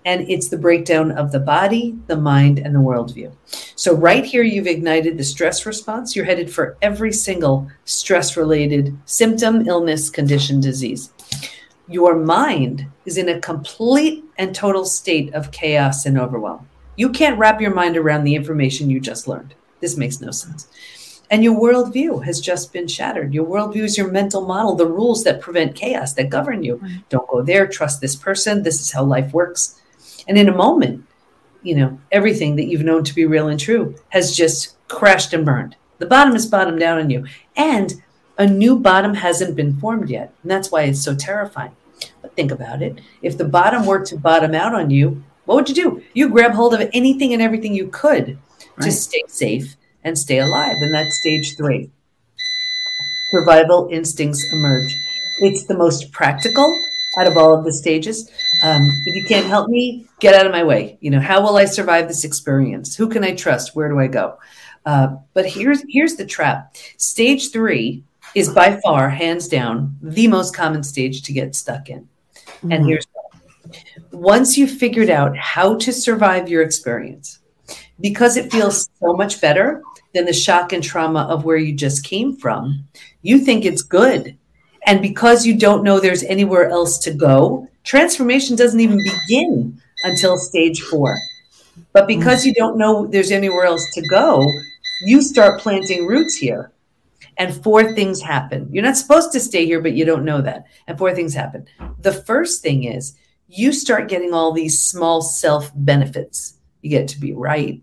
and 0.05 0.29
it's 0.29 0.49
the 0.49 0.57
breakdown 0.57 1.11
of 1.11 1.31
the 1.31 1.39
body, 1.39 1.97
the 2.05 2.15
mind, 2.15 2.59
and 2.59 2.75
the 2.75 2.79
worldview. 2.79 3.33
So, 3.75 3.95
right 3.95 4.23
here, 4.23 4.43
you've 4.43 4.67
ignited 4.67 5.17
the 5.17 5.23
stress 5.23 5.65
response. 5.65 6.15
You're 6.15 6.25
headed 6.25 6.53
for 6.53 6.77
every 6.81 7.11
single 7.11 7.69
stress 7.85 8.37
related 8.37 8.95
symptom, 9.05 9.67
illness, 9.67 10.11
condition, 10.11 10.61
disease. 10.61 11.11
Your 11.87 12.15
mind 12.15 12.85
is 13.05 13.17
in 13.17 13.29
a 13.29 13.39
complete 13.39 14.23
and 14.37 14.53
total 14.53 14.85
state 14.85 15.33
of 15.33 15.51
chaos 15.51 16.05
and 16.05 16.19
overwhelm. 16.19 16.69
You 16.95 17.09
can't 17.09 17.39
wrap 17.39 17.59
your 17.59 17.73
mind 17.73 17.97
around 17.97 18.23
the 18.23 18.35
information 18.35 18.89
you 18.89 18.99
just 18.99 19.27
learned. 19.27 19.55
This 19.81 19.97
makes 19.97 20.21
no 20.21 20.31
sense. 20.31 20.67
And 21.31 21.43
your 21.43 21.59
worldview 21.59 22.23
has 22.25 22.39
just 22.39 22.71
been 22.71 22.87
shattered. 22.87 23.33
Your 23.33 23.45
worldview 23.45 23.83
is 23.83 23.97
your 23.97 24.11
mental 24.11 24.45
model, 24.45 24.75
the 24.75 24.87
rules 24.87 25.23
that 25.23 25.41
prevent 25.41 25.75
chaos, 25.75 26.13
that 26.13 26.29
govern 26.29 26.63
you. 26.63 26.81
Don't 27.09 27.27
go 27.27 27.41
there, 27.41 27.67
trust 27.67 28.01
this 28.01 28.15
person. 28.15 28.63
This 28.63 28.79
is 28.79 28.91
how 28.91 29.03
life 29.03 29.33
works. 29.33 29.81
And 30.27 30.37
in 30.37 30.49
a 30.49 30.55
moment, 30.55 31.05
you 31.63 31.75
know, 31.75 31.99
everything 32.11 32.55
that 32.57 32.65
you've 32.65 32.83
known 32.83 33.03
to 33.03 33.15
be 33.15 33.25
real 33.25 33.47
and 33.47 33.59
true 33.59 33.95
has 34.09 34.35
just 34.35 34.75
crashed 34.87 35.33
and 35.33 35.45
burned. 35.45 35.75
The 35.97 36.05
bottom 36.05 36.35
is 36.35 36.45
bottomed 36.45 36.79
down 36.79 36.99
on 36.99 37.09
you. 37.09 37.25
And 37.55 38.03
a 38.37 38.45
new 38.45 38.77
bottom 38.77 39.13
hasn't 39.15 39.55
been 39.55 39.79
formed 39.79 40.09
yet. 40.09 40.33
And 40.43 40.51
that's 40.51 40.71
why 40.71 40.83
it's 40.83 41.01
so 41.01 41.15
terrifying. 41.15 41.75
But 42.21 42.35
think 42.35 42.51
about 42.51 42.81
it. 42.81 42.99
If 43.21 43.37
the 43.37 43.45
bottom 43.45 43.85
were 43.85 44.03
to 44.05 44.17
bottom 44.17 44.53
out 44.53 44.75
on 44.75 44.89
you, 44.89 45.23
what 45.45 45.55
would 45.55 45.69
you 45.69 45.75
do? 45.75 46.03
You 46.13 46.29
grab 46.29 46.51
hold 46.51 46.73
of 46.73 46.89
anything 46.93 47.33
and 47.33 47.41
everything 47.41 47.73
you 47.73 47.87
could 47.87 48.37
right. 48.75 48.85
to 48.85 48.91
stay 48.91 49.23
safe 49.27 49.75
and 50.05 50.17
stay 50.17 50.39
alive. 50.39 50.77
And 50.79 50.93
that's 50.93 51.19
stage 51.19 51.57
three. 51.57 51.91
Survival 53.31 53.89
instincts 53.91 54.41
emerge. 54.53 54.95
It's 55.39 55.65
the 55.65 55.75
most 55.75 56.13
practical 56.13 56.73
out 57.17 57.27
of 57.27 57.35
all 57.35 57.53
of 57.57 57.65
the 57.65 57.73
stages. 57.73 58.29
Um, 58.63 58.81
if 59.07 59.15
you 59.15 59.25
can't 59.27 59.47
help 59.47 59.67
me, 59.67 60.07
get 60.19 60.33
out 60.33 60.45
of 60.45 60.53
my 60.53 60.63
way. 60.63 60.97
You 61.01 61.11
know, 61.11 61.19
how 61.19 61.41
will 61.41 61.57
I 61.57 61.65
survive 61.65 62.07
this 62.07 62.23
experience? 62.23 62.95
Who 62.95 63.09
can 63.09 63.23
I 63.23 63.33
trust? 63.33 63.75
Where 63.75 63.89
do 63.89 63.99
I 63.99 64.07
go? 64.07 64.37
Uh, 64.85 65.15
but 65.33 65.45
here's 65.45 65.83
here's 65.89 66.15
the 66.15 66.25
trap. 66.25 66.75
Stage 66.97 67.51
three 67.51 68.03
is 68.35 68.49
by 68.49 68.79
far, 68.81 69.09
hands 69.09 69.47
down, 69.47 69.97
the 70.01 70.27
most 70.27 70.55
common 70.55 70.83
stage 70.83 71.23
to 71.23 71.33
get 71.33 71.55
stuck 71.55 71.89
in. 71.89 72.07
Mm-hmm. 72.45 72.71
And 72.71 72.85
here's 72.85 73.07
once 74.11 74.57
you've 74.57 74.71
figured 74.71 75.09
out 75.09 75.35
how 75.35 75.75
to 75.75 75.91
survive 75.91 76.47
your 76.47 76.61
experience, 76.61 77.39
because 77.99 78.37
it 78.37 78.51
feels 78.51 78.89
so 78.99 79.13
much 79.13 79.41
better 79.41 79.81
than 80.15 80.25
the 80.25 80.33
shock 80.33 80.73
and 80.73 80.83
trauma 80.83 81.27
of 81.29 81.45
where 81.45 81.57
you 81.57 81.75
just 81.75 82.03
came 82.03 82.35
from, 82.35 82.87
you 83.21 83.37
think 83.37 83.65
it's 83.65 83.83
good 83.83 84.35
and 84.85 85.01
because 85.01 85.45
you 85.45 85.57
don't 85.57 85.83
know 85.83 85.99
there's 85.99 86.23
anywhere 86.23 86.69
else 86.69 86.99
to 86.99 87.11
go, 87.11 87.67
transformation 87.83 88.55
doesn't 88.55 88.79
even 88.79 88.99
begin 88.99 89.81
until 90.03 90.37
stage 90.37 90.81
four. 90.81 91.17
But 91.91 92.07
because 92.07 92.45
you 92.45 92.53
don't 92.53 92.77
know 92.77 93.07
there's 93.07 93.31
anywhere 93.31 93.65
else 93.65 93.85
to 93.93 94.07
go, 94.09 94.45
you 95.03 95.21
start 95.21 95.59
planting 95.59 96.05
roots 96.05 96.35
here. 96.35 96.71
And 97.37 97.61
four 97.63 97.93
things 97.93 98.21
happen. 98.21 98.69
You're 98.71 98.83
not 98.83 98.95
supposed 98.95 99.33
to 99.33 99.41
stay 99.41 99.65
here, 99.65 99.81
but 99.81 99.93
you 99.93 100.05
don't 100.05 100.23
know 100.23 100.41
that. 100.41 100.67
And 100.87 100.97
four 100.97 101.13
things 101.13 101.33
happen. 101.33 101.65
The 101.99 102.13
first 102.13 102.61
thing 102.61 102.85
is 102.85 103.17
you 103.47 103.73
start 103.73 104.07
getting 104.07 104.33
all 104.33 104.53
these 104.53 104.81
small 104.81 105.21
self 105.21 105.71
benefits. 105.75 106.57
You 106.81 106.91
get 106.91 107.09
to 107.09 107.19
be 107.19 107.33
right, 107.33 107.81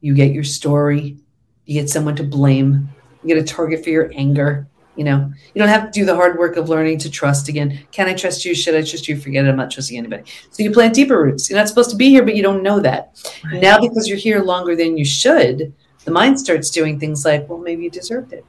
you 0.00 0.14
get 0.14 0.32
your 0.32 0.44
story, 0.44 1.18
you 1.66 1.80
get 1.80 1.90
someone 1.90 2.16
to 2.16 2.24
blame, 2.24 2.88
you 3.22 3.34
get 3.34 3.42
a 3.42 3.46
target 3.46 3.82
for 3.82 3.90
your 3.90 4.10
anger, 4.14 4.66
You 4.96 5.04
know, 5.04 5.32
you 5.52 5.58
don't 5.58 5.68
have 5.68 5.86
to 5.86 5.90
do 5.90 6.04
the 6.04 6.14
hard 6.14 6.38
work 6.38 6.56
of 6.56 6.68
learning 6.68 6.98
to 6.98 7.10
trust 7.10 7.48
again. 7.48 7.80
Can 7.90 8.06
I 8.06 8.14
trust 8.14 8.44
you? 8.44 8.54
Should 8.54 8.76
I 8.76 8.82
trust 8.82 9.08
you? 9.08 9.16
Forget 9.16 9.44
it. 9.44 9.48
I'm 9.48 9.56
not 9.56 9.70
trusting 9.70 9.98
anybody. 9.98 10.22
So 10.50 10.62
you 10.62 10.70
plant 10.70 10.94
deeper 10.94 11.20
roots. 11.20 11.50
You're 11.50 11.58
not 11.58 11.68
supposed 11.68 11.90
to 11.90 11.96
be 11.96 12.10
here, 12.10 12.22
but 12.22 12.36
you 12.36 12.42
don't 12.42 12.62
know 12.62 12.78
that. 12.80 13.20
Right. 13.44 13.60
Now, 13.60 13.78
because 13.78 14.08
you're 14.08 14.18
here 14.18 14.40
longer 14.40 14.76
than 14.76 14.96
you 14.96 15.04
should, 15.04 15.72
the 16.04 16.10
mind 16.10 16.38
starts 16.38 16.70
doing 16.70 17.00
things 17.00 17.24
like, 17.24 17.48
well, 17.48 17.58
maybe 17.58 17.84
you 17.84 17.90
deserved 17.90 18.32
it. 18.32 18.44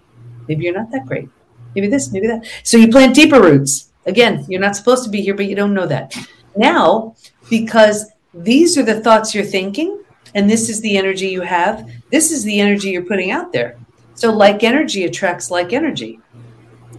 Maybe 0.48 0.66
you're 0.66 0.76
not 0.76 0.92
that 0.92 1.08
great. 1.08 1.30
Maybe 1.74 1.88
this, 1.88 2.12
maybe 2.12 2.28
that. 2.28 2.46
So 2.64 2.78
you 2.78 2.90
plant 2.90 3.16
deeper 3.16 3.42
roots. 3.42 3.92
Again, 4.06 4.46
you're 4.48 4.62
not 4.62 4.76
supposed 4.76 5.04
to 5.06 5.10
be 5.10 5.22
here, 5.22 5.34
but 5.34 5.48
you 5.48 5.56
don't 5.56 5.74
know 5.74 5.88
that. 5.88 6.16
Now, 6.56 7.16
because 7.50 8.12
these 8.36 8.78
are 8.78 8.84
the 8.84 9.02
thoughts 9.02 9.34
you're 9.34 9.44
thinking, 9.44 10.04
and 10.36 10.50
this 10.50 10.70
is 10.70 10.82
the 10.82 10.98
energy 10.98 11.28
you 11.28 11.42
have, 11.42 11.90
this 12.12 12.32
is 12.32 12.44
the 12.44 12.60
energy 12.60 12.90
you're 12.92 13.02
putting 13.06 13.32
out 13.32 13.52
there. 13.52 13.78
So, 14.14 14.32
like 14.32 14.64
energy 14.64 15.06
attracts 15.06 15.50
like 15.50 15.74
energy. 15.74 16.20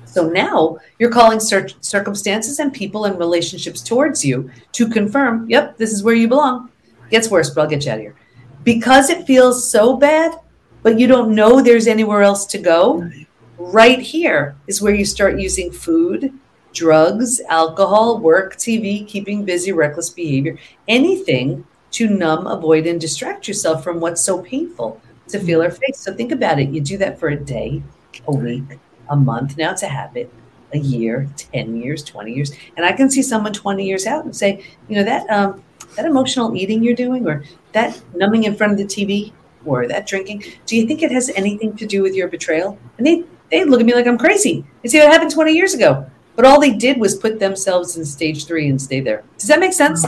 So 0.04 0.28
now 0.30 0.78
you're 0.98 1.10
calling 1.10 1.40
cir- 1.40 1.68
circumstances 1.82 2.58
and 2.58 2.72
people 2.72 3.04
and 3.04 3.18
relationships 3.18 3.82
towards 3.82 4.24
you 4.24 4.50
to 4.72 4.88
confirm, 4.88 5.48
yep, 5.48 5.76
this 5.76 5.92
is 5.92 6.02
where 6.02 6.14
you 6.14 6.26
belong. 6.26 6.70
Gets 7.10 7.30
worse, 7.30 7.50
but 7.50 7.60
I'll 7.60 7.68
get 7.68 7.84
you 7.84 7.92
out 7.92 7.98
of 7.98 8.00
here. 8.00 8.16
Because 8.64 9.10
it 9.10 9.26
feels 9.26 9.70
so 9.70 9.94
bad, 9.94 10.40
but 10.82 10.98
you 10.98 11.06
don't 11.06 11.34
know 11.34 11.60
there's 11.60 11.86
anywhere 11.86 12.22
else 12.22 12.46
to 12.46 12.58
go, 12.58 13.10
right 13.58 14.00
here 14.00 14.56
is 14.66 14.80
where 14.80 14.94
you 14.94 15.04
start 15.04 15.38
using 15.38 15.70
food, 15.70 16.32
drugs, 16.72 17.42
alcohol, 17.50 18.18
work, 18.18 18.56
TV, 18.56 19.06
keeping 19.06 19.44
busy, 19.44 19.72
reckless 19.72 20.08
behavior, 20.08 20.56
anything 20.88 21.66
to 21.96 22.08
numb, 22.10 22.46
avoid, 22.46 22.86
and 22.86 23.00
distract 23.00 23.48
yourself 23.48 23.82
from 23.82 24.00
what's 24.00 24.20
so 24.20 24.42
painful 24.42 25.00
to 25.28 25.40
feel 25.40 25.62
or 25.62 25.70
face. 25.70 25.98
So 25.98 26.12
think 26.12 26.30
about 26.30 26.58
it. 26.58 26.68
You 26.68 26.82
do 26.82 26.98
that 26.98 27.18
for 27.18 27.28
a 27.28 27.36
day, 27.36 27.82
a 28.28 28.36
week, 28.36 28.78
a 29.08 29.16
month. 29.16 29.56
Now 29.56 29.70
it's 29.72 29.82
a 29.82 29.88
habit, 29.88 30.30
a 30.74 30.78
year, 30.78 31.26
10 31.38 31.74
years, 31.74 32.04
20 32.04 32.34
years. 32.34 32.52
And 32.76 32.84
I 32.84 32.92
can 32.92 33.10
see 33.10 33.22
someone 33.22 33.54
20 33.54 33.82
years 33.82 34.04
out 34.04 34.26
and 34.26 34.36
say, 34.36 34.62
you 34.88 34.96
know, 34.96 35.04
that 35.04 35.26
um, 35.30 35.64
that 35.96 36.04
emotional 36.04 36.54
eating 36.54 36.82
you're 36.82 36.94
doing 36.94 37.26
or 37.26 37.44
that 37.72 37.98
numbing 38.14 38.44
in 38.44 38.54
front 38.54 38.72
of 38.72 38.78
the 38.78 38.84
TV 38.84 39.32
or 39.64 39.88
that 39.88 40.06
drinking, 40.06 40.44
do 40.66 40.76
you 40.76 40.86
think 40.86 41.02
it 41.02 41.10
has 41.10 41.30
anything 41.30 41.74
to 41.78 41.86
do 41.86 42.02
with 42.02 42.14
your 42.14 42.28
betrayal? 42.28 42.78
And 42.98 43.06
they, 43.06 43.24
they 43.50 43.64
look 43.64 43.80
at 43.80 43.86
me 43.86 43.94
like 43.94 44.06
I'm 44.06 44.18
crazy. 44.18 44.66
They 44.82 44.90
say 44.90 44.98
that 44.98 45.10
happened 45.10 45.30
20 45.30 45.54
years 45.54 45.72
ago. 45.72 46.04
But 46.34 46.44
all 46.44 46.60
they 46.60 46.74
did 46.74 47.00
was 47.00 47.16
put 47.16 47.38
themselves 47.40 47.96
in 47.96 48.04
stage 48.04 48.44
three 48.44 48.68
and 48.68 48.80
stay 48.80 49.00
there. 49.00 49.24
Does 49.38 49.48
that 49.48 49.60
make 49.60 49.72
sense? 49.72 50.04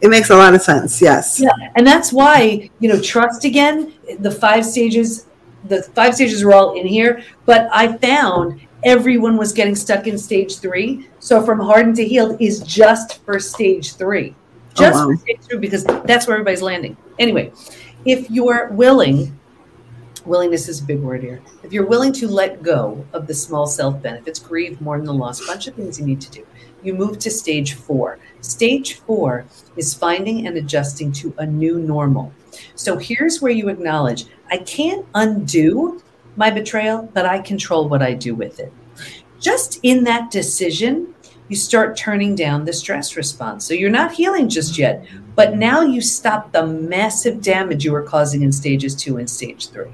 It 0.00 0.08
makes 0.08 0.30
a 0.30 0.36
lot 0.36 0.54
of 0.54 0.62
sense. 0.62 1.00
Yes. 1.02 1.40
Yeah. 1.40 1.50
And 1.76 1.86
that's 1.86 2.12
why, 2.12 2.70
you 2.78 2.88
know, 2.88 3.00
trust 3.00 3.44
again, 3.44 3.92
the 4.18 4.30
five 4.30 4.64
stages 4.64 5.26
the 5.64 5.82
five 5.82 6.14
stages 6.14 6.42
are 6.42 6.52
all 6.52 6.78
in 6.78 6.86
here, 6.86 7.22
but 7.44 7.68
I 7.72 7.96
found 7.98 8.60
everyone 8.84 9.36
was 9.36 9.52
getting 9.52 9.74
stuck 9.74 10.06
in 10.06 10.16
stage 10.16 10.58
three. 10.58 11.08
So 11.18 11.44
from 11.44 11.60
hardened 11.60 11.96
to 11.96 12.04
healed 12.04 12.40
is 12.40 12.60
just 12.60 13.22
for 13.24 13.38
stage 13.38 13.94
three. 13.94 14.34
Oh, 14.34 14.74
just 14.74 14.98
oh, 14.98 15.08
wow. 15.08 15.14
for 15.14 15.20
stage 15.20 15.40
three 15.42 15.58
because 15.58 15.84
that's 15.84 16.26
where 16.26 16.36
everybody's 16.36 16.62
landing. 16.62 16.96
Anyway, 17.18 17.52
if 18.04 18.30
you're 18.30 18.68
willing, 18.68 19.38
willingness 20.26 20.68
is 20.68 20.80
a 20.80 20.84
big 20.84 21.00
word 21.00 21.22
here. 21.22 21.40
If 21.62 21.72
you're 21.72 21.86
willing 21.86 22.12
to 22.14 22.28
let 22.28 22.62
go 22.62 23.04
of 23.12 23.26
the 23.26 23.34
small 23.34 23.66
self 23.66 24.00
benefits, 24.02 24.38
grieve, 24.38 24.80
mourn 24.80 25.04
the 25.04 25.12
loss, 25.12 25.46
bunch 25.46 25.66
of 25.66 25.74
things 25.74 25.98
you 25.98 26.06
need 26.06 26.20
to 26.20 26.30
do, 26.30 26.46
you 26.82 26.94
move 26.94 27.18
to 27.18 27.30
stage 27.30 27.74
four. 27.74 28.18
Stage 28.40 28.94
four 29.00 29.44
is 29.76 29.94
finding 29.94 30.46
and 30.46 30.56
adjusting 30.56 31.12
to 31.12 31.34
a 31.38 31.46
new 31.46 31.78
normal. 31.78 32.32
So 32.74 32.96
here's 32.96 33.40
where 33.40 33.52
you 33.52 33.68
acknowledge 33.68 34.26
I 34.50 34.58
can't 34.58 35.06
undo 35.14 36.02
my 36.36 36.50
betrayal, 36.50 37.08
but 37.12 37.26
I 37.26 37.40
control 37.40 37.88
what 37.88 38.02
I 38.02 38.14
do 38.14 38.34
with 38.34 38.60
it. 38.60 38.72
Just 39.38 39.80
in 39.82 40.04
that 40.04 40.30
decision, 40.30 41.14
you 41.48 41.56
start 41.56 41.96
turning 41.96 42.34
down 42.34 42.64
the 42.64 42.72
stress 42.72 43.16
response. 43.16 43.64
So 43.64 43.74
you're 43.74 43.90
not 43.90 44.12
healing 44.12 44.48
just 44.48 44.78
yet, 44.78 45.04
but 45.34 45.56
now 45.56 45.82
you 45.82 46.00
stop 46.00 46.52
the 46.52 46.64
massive 46.64 47.42
damage 47.42 47.84
you 47.84 47.92
were 47.92 48.02
causing 48.02 48.42
in 48.42 48.52
stages 48.52 48.94
two 48.94 49.16
and 49.16 49.28
stage 49.28 49.68
three. 49.70 49.90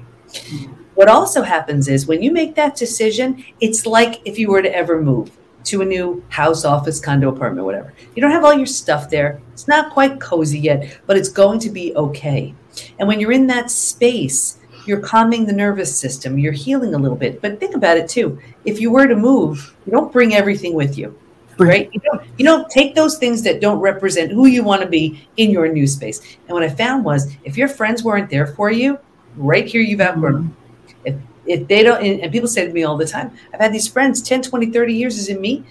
What 0.95 1.09
also 1.09 1.43
happens 1.43 1.87
is 1.87 2.07
when 2.07 2.23
you 2.23 2.31
make 2.31 2.55
that 2.55 2.75
decision, 2.75 3.45
it's 3.59 3.85
like 3.85 4.21
if 4.25 4.39
you 4.39 4.49
were 4.49 4.61
to 4.61 4.75
ever 4.75 5.01
move 5.01 5.31
to 5.65 5.81
a 5.81 5.85
new 5.85 6.23
house, 6.29 6.65
office, 6.65 6.99
condo, 6.99 7.29
apartment, 7.29 7.65
whatever. 7.65 7.93
You 8.15 8.21
don't 8.21 8.31
have 8.31 8.45
all 8.45 8.53
your 8.53 8.65
stuff 8.65 9.09
there. 9.09 9.41
It's 9.53 9.67
not 9.67 9.91
quite 9.91 10.19
cozy 10.19 10.59
yet, 10.59 10.99
but 11.05 11.17
it's 11.17 11.29
going 11.29 11.59
to 11.59 11.69
be 11.69 11.95
okay. 11.95 12.55
And 12.99 13.07
when 13.07 13.19
you're 13.19 13.33
in 13.33 13.47
that 13.47 13.69
space, 13.69 14.59
you're 14.85 15.01
calming 15.01 15.45
the 15.45 15.53
nervous 15.53 15.95
system, 15.95 16.39
you're 16.39 16.53
healing 16.53 16.93
a 16.93 16.97
little 16.97 17.17
bit. 17.17 17.41
But 17.41 17.59
think 17.59 17.75
about 17.75 17.97
it 17.97 18.07
too. 18.07 18.39
If 18.63 18.79
you 18.79 18.89
were 18.89 19.07
to 19.07 19.15
move, 19.15 19.75
you 19.85 19.91
don't 19.91 20.13
bring 20.13 20.33
everything 20.33 20.73
with 20.73 20.97
you. 20.97 21.17
Right? 21.59 21.89
You 21.91 21.99
don't, 21.99 22.21
you 22.37 22.45
don't 22.45 22.69
take 22.69 22.93
those 22.93 23.17
things 23.17 23.41
that 23.41 23.61
don't 23.61 23.79
represent 23.79 24.31
who 24.31 24.45
you 24.45 24.63
want 24.63 24.83
to 24.83 24.87
be 24.87 25.27
in 25.37 25.49
your 25.49 25.67
new 25.67 25.87
space. 25.87 26.37
And 26.47 26.53
what 26.53 26.61
I 26.61 26.69
found 26.69 27.03
was 27.03 27.35
if 27.43 27.57
your 27.57 27.67
friends 27.67 28.03
weren't 28.03 28.29
there 28.29 28.45
for 28.45 28.69
you, 28.71 28.99
right 29.37 29.65
here 29.65 29.81
you've 29.81 30.01
outgrown 30.01 30.33
them. 30.33 30.57
Mm-hmm. 30.87 31.07
If, 31.45 31.61
if 31.61 31.67
they 31.67 31.83
don't, 31.83 32.03
and 32.03 32.31
people 32.31 32.47
say 32.47 32.65
to 32.65 32.73
me 32.73 32.83
all 32.83 32.97
the 32.97 33.07
time, 33.07 33.31
I've 33.53 33.61
had 33.61 33.73
these 33.73 33.87
friends 33.87 34.21
10, 34.21 34.41
20, 34.41 34.71
30 34.71 34.93
years 34.93 35.17
is 35.17 35.29
in 35.29 35.39
me. 35.39 35.63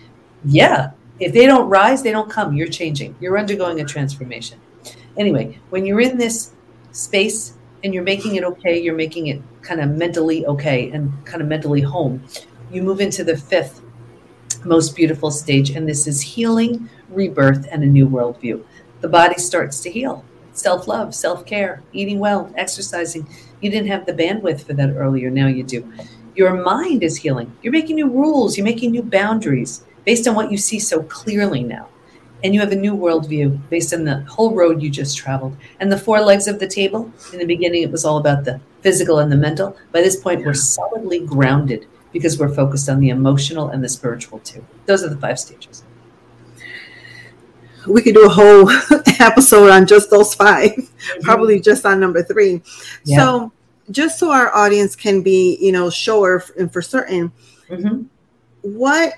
Yeah. 0.44 0.92
If 1.20 1.32
they 1.32 1.46
don't 1.46 1.68
rise, 1.68 2.02
they 2.02 2.12
don't 2.12 2.30
come. 2.30 2.54
You're 2.54 2.68
changing. 2.68 3.14
You're 3.20 3.38
undergoing 3.38 3.80
a 3.80 3.85
transformation. 3.85 4.61
Anyway, 5.16 5.58
when 5.70 5.87
you're 5.87 6.00
in 6.00 6.18
this 6.18 6.52
space 6.92 7.54
and 7.85 7.92
you're 7.94 8.02
making 8.02 8.37
it 8.37 8.44
okay, 8.44 8.80
you're 8.80 8.94
making 8.94 9.28
it 9.28 9.42
kind 9.62 9.80
of 9.80 9.90
mentally 9.90 10.46
okay 10.46 10.90
and 10.90 11.12
kind 11.25 11.42
of 11.42 11.49
mentally 11.49 11.80
home. 11.80 12.23
You 12.70 12.82
move 12.82 13.00
into 13.00 13.25
the 13.25 13.37
fifth 13.37 13.82
most 14.64 14.96
beautiful 14.96 15.30
stage, 15.30 15.70
and 15.70 15.88
this 15.88 16.06
is 16.06 16.20
healing, 16.20 16.88
rebirth, 17.08 17.66
and 17.70 17.82
a 17.82 17.87
new 17.87 18.08
worldview. 18.08 18.64
The 19.00 19.08
body 19.08 19.38
starts 19.38 19.80
to 19.80 19.90
heal. 19.90 20.25
Self 20.52 20.88
love, 20.88 21.14
self 21.14 21.46
care, 21.46 21.82
eating 21.92 22.18
well, 22.18 22.52
exercising. 22.56 23.28
You 23.61 23.71
didn't 23.71 23.89
have 23.89 24.07
the 24.07 24.13
bandwidth 24.13 24.65
for 24.65 24.75
that 24.75 24.95
earlier. 24.97 25.31
Now 25.31 25.47
you 25.47 25.63
do. 25.63 25.91
Your 26.35 26.63
mind 26.63 27.03
is 27.03 27.17
healing. 27.17 27.57
You're 27.63 27.73
making 27.73 27.97
new 27.97 28.09
rules. 28.09 28.57
You're 28.57 28.65
making 28.65 28.91
new 28.91 29.03
boundaries 29.03 29.85
based 30.05 30.29
on 30.29 30.35
what 30.35 30.51
you 30.51 30.59
see 30.59 30.79
so 30.79 31.03
clearly 31.03 31.63
now 31.63 31.89
and 32.45 32.55
you 32.55 32.61
have 32.61 32.73
a 32.73 32.77
new 32.77 32.95
worldview 32.95 33.59
based 33.71 33.93
on 33.93 34.05
the 34.05 34.21
whole 34.25 34.55
road 34.55 34.83
you 34.83 34.91
just 34.91 35.17
traveled. 35.17 35.57
And 35.81 35.91
the 35.91 35.99
four 35.99 36.21
legs 36.21 36.47
of 36.47 36.59
the 36.59 36.69
table, 36.69 37.13
in 37.33 37.39
the 37.39 37.47
beginning, 37.47 37.83
it 37.83 37.91
was 37.91 38.05
all 38.05 38.19
about 38.19 38.45
the 38.45 38.61
physical 38.83 39.19
and 39.19 39.33
the 39.33 39.37
mental. 39.37 39.77
By 39.93 40.03
this 40.03 40.17
point, 40.17 40.45
we're 40.45 40.55
solidly 40.55 41.21
grounded 41.21 41.87
because 42.13 42.39
we're 42.39 42.55
focused 42.55 42.89
on 42.89 43.01
the 43.01 43.09
emotional 43.09 43.69
and 43.69 43.83
the 43.83 43.89
spiritual 43.89 44.39
too. 44.41 44.65
Those 44.87 45.03
are 45.03 45.09
the 45.09 45.17
five 45.17 45.39
stages. 45.39 45.83
We 47.87 48.02
could 48.02 48.14
do 48.14 48.26
a 48.26 48.28
whole 48.28 48.71
episode 49.21 49.71
on 49.71 49.87
just 49.87 50.11
those 50.11 50.35
5 50.35 50.71
mm-hmm. 50.71 51.21
probably 51.23 51.61
just 51.61 51.87
on 51.87 52.00
number 52.00 52.23
three. 52.23 52.62
Yeah. 53.05 53.19
So, 53.19 53.52
just 53.90 54.19
so 54.19 54.33
our 54.33 54.55
audience 54.55 54.97
can 54.97 55.23
be, 55.23 55.59
you 55.61 55.71
know, 55.71 55.90
sure 55.90 56.43
and 56.59 56.73
for 56.73 56.83
certain, 56.83 57.33
mm-hmm. 57.69 58.02
what 58.62 59.14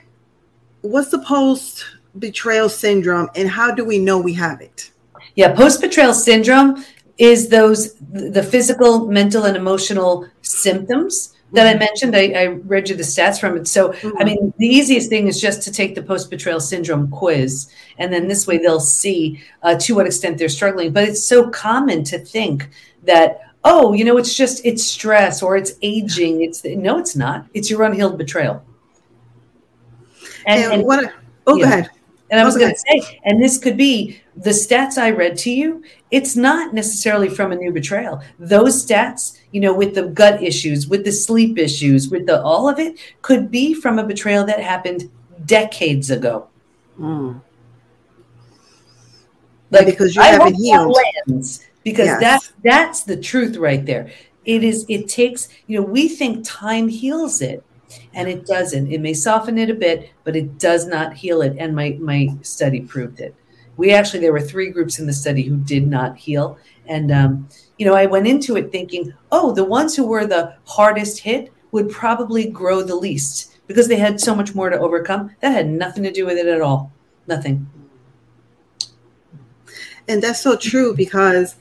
what's 0.83 1.11
the 1.11 1.21
post 1.21 1.85
betrayal 2.19 2.69
syndrome 2.69 3.29
and 3.35 3.49
how 3.49 3.75
do 3.75 3.85
we 3.85 3.99
know 3.99 4.19
we 4.19 4.35
have 4.35 4.61
it? 4.61 4.91
Yeah, 5.35 5.55
post 5.55 5.81
betrayal 5.81 6.15
syndrome 6.15 6.85
is 7.17 7.49
those 7.49 7.95
the 7.95 8.43
physical, 8.43 9.07
mental, 9.07 9.45
and 9.45 9.57
emotional 9.57 10.29
symptoms 10.43 11.35
that 11.53 11.67
I 11.67 11.71
mm-hmm. 11.71 11.79
mentioned. 11.79 12.17
I, 12.17 12.29
I, 12.41 12.45
read 12.47 12.89
you 12.89 12.97
the 12.97 13.03
stats 13.03 13.41
from 13.41 13.57
it. 13.57 13.67
So, 13.69 13.93
mm-hmm. 13.93 14.19
I 14.19 14.25
mean, 14.25 14.53
the 14.59 14.67
easiest 14.67 15.09
thing 15.09 15.27
is 15.27 15.41
just 15.41 15.63
to 15.63 15.73
take 15.73 15.95
the 15.95 16.03
post 16.03 16.31
betrayal 16.31 16.61
syndrome 16.61 17.11
quiz, 17.11 17.71
and 17.99 18.13
then 18.13 18.29
this 18.29 18.47
way 18.47 18.59
they'll 18.59 18.81
see 18.81 19.41
uh, 19.63 19.77
to 19.77 19.95
what 19.95 20.07
extent 20.07 20.39
they're 20.39 20.49
struggling. 20.49 20.93
But 20.93 21.05
it's 21.05 21.25
so 21.25 21.49
common 21.51 22.05
to 22.05 22.19
think 22.19 22.69
that 23.05 23.41
oh, 23.65 23.93
you 23.93 24.05
know, 24.05 24.17
it's 24.17 24.35
just 24.35 24.65
it's 24.65 24.85
stress 24.85 25.43
or 25.43 25.57
it's 25.57 25.75
aging. 25.83 26.43
It's 26.43 26.65
no, 26.65 26.99
it's 26.99 27.17
not. 27.17 27.47
It's 27.55 27.71
your 27.71 27.83
unhealed 27.83 28.19
betrayal. 28.19 28.65
And, 30.47 30.63
and, 30.63 30.73
and 30.73 30.83
what? 30.85 31.13
oh, 31.47 31.59
go 31.59 31.65
ahead. 31.65 31.91
And 32.31 32.41
I 32.41 32.45
was 32.45 32.57
okay. 32.57 32.65
going 32.65 32.75
to 32.75 32.81
say, 32.81 33.21
and 33.25 33.43
this 33.43 33.59
could 33.59 33.77
be 33.77 34.21
the 34.37 34.51
stats 34.51 34.99
I 34.99 35.11
read 35.11 35.37
to 35.39 35.51
you. 35.51 35.83
It's 36.11 36.37
not 36.37 36.75
necessarily 36.75 37.29
from 37.29 37.53
a 37.53 37.57
new 37.57 37.73
betrayal. 37.73 38.23
Those 38.39 38.85
stats, 38.85 39.39
you 39.53 39.61
know, 39.61 39.73
with 39.73 39.95
the 39.95 40.09
gut 40.09 40.43
issues, 40.43 40.89
with 40.89 41.05
the 41.05 41.13
sleep 41.13 41.59
issues, 41.59 42.11
with 42.11 42.27
the 42.27 42.43
all 42.43 42.69
of 42.69 42.79
it, 42.79 42.99
could 43.23 43.51
be 43.51 43.73
from 43.73 43.99
a 43.99 44.05
betrayal 44.05 44.45
that 44.45 44.61
happened 44.61 45.11
decades 45.47 46.11
ago. 46.11 46.49
Mm. 46.99 47.41
Like 49.71 49.87
because 49.87 50.15
you 50.15 50.23
haven't 50.23 50.55
healed. 50.55 50.97
Lands, 51.27 51.67
because 51.83 52.07
yes. 52.07 52.21
that 52.21 52.53
that's 52.63 53.03
the 53.05 53.17
truth 53.17 53.57
right 53.57 53.85
there. 53.85 54.11
It 54.45 54.65
is. 54.65 54.85
It 54.89 55.09
takes. 55.09 55.49
You 55.67 55.81
know, 55.81 55.87
we 55.87 56.09
think 56.09 56.45
time 56.45 56.89
heals 56.89 57.41
it 57.43 57.65
and 58.15 58.29
it 58.29 58.47
doesn't. 58.47 58.91
It 58.91 59.01
may 59.01 59.15
soften 59.15 59.59
it 59.59 59.71
a 59.71 59.75
bit, 59.75 60.11
but 60.25 60.37
it 60.37 60.59
does 60.59 60.87
not 60.87 61.15
heal 61.15 61.43
it. 61.43 61.57
And 61.59 61.75
my 61.75 61.97
my 62.01 62.29
study 62.43 62.81
proved 62.81 63.21
it. 63.21 63.35
We 63.77 63.93
actually 63.93 64.21
there 64.21 64.33
were 64.33 64.41
three 64.41 64.71
groups 64.71 64.99
in 64.99 65.07
the 65.07 65.13
study 65.13 65.43
who 65.43 65.57
did 65.57 65.87
not 65.87 66.17
heal, 66.17 66.59
and 66.87 67.13
um, 67.13 67.49
you 67.79 67.87
know 67.87 67.95
I 67.95 68.07
went 68.07 68.27
into 68.27 68.57
it 68.57 68.73
thinking, 68.73 69.13
oh, 69.33 69.53
the 69.53 69.65
ones 69.65 69.95
who 69.95 70.07
were 70.07 70.27
the 70.27 70.55
hardest 70.65 71.21
hit 71.21 71.53
would 71.71 71.91
probably 71.91 72.49
grow 72.49 72.83
the 72.83 72.97
least 72.97 73.59
because 73.67 73.89
they 73.89 73.97
had 73.97 74.21
so 74.21 74.35
much 74.35 74.55
more 74.55 74.71
to 74.71 74.79
overcome. 74.79 75.31
That 75.41 75.53
had 75.53 75.69
nothing 75.69 76.03
to 76.05 76.13
do 76.13 76.27
with 76.27 76.39
it 76.39 76.47
at 76.47 76.63
all. 76.63 76.91
Nothing. 77.27 77.69
And 80.09 80.23
that's 80.23 80.41
so 80.41 80.57
true 80.57 80.95
because, 80.95 81.57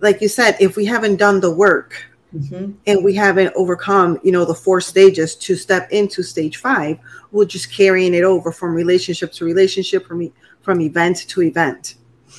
like 0.00 0.20
you 0.20 0.28
said, 0.28 0.56
if 0.58 0.76
we 0.76 0.84
haven't 0.84 1.16
done 1.16 1.40
the 1.40 1.54
work 1.54 2.04
mm-hmm. 2.34 2.72
and 2.86 3.04
we 3.04 3.14
haven't 3.14 3.52
overcome, 3.56 4.18
you 4.22 4.32
know, 4.32 4.44
the 4.44 4.54
four 4.54 4.80
stages 4.80 5.34
to 5.36 5.56
step 5.56 5.90
into 5.90 6.22
stage 6.22 6.58
five, 6.58 6.98
we're 7.30 7.44
just 7.44 7.72
carrying 7.72 8.14
it 8.14 8.24
over 8.24 8.52
from 8.52 8.74
relationship 8.74 9.32
to 9.32 9.44
relationship, 9.44 10.06
from 10.06 10.32
from 10.60 10.80
event 10.80 11.28
to 11.28 11.42
event. 11.42 11.96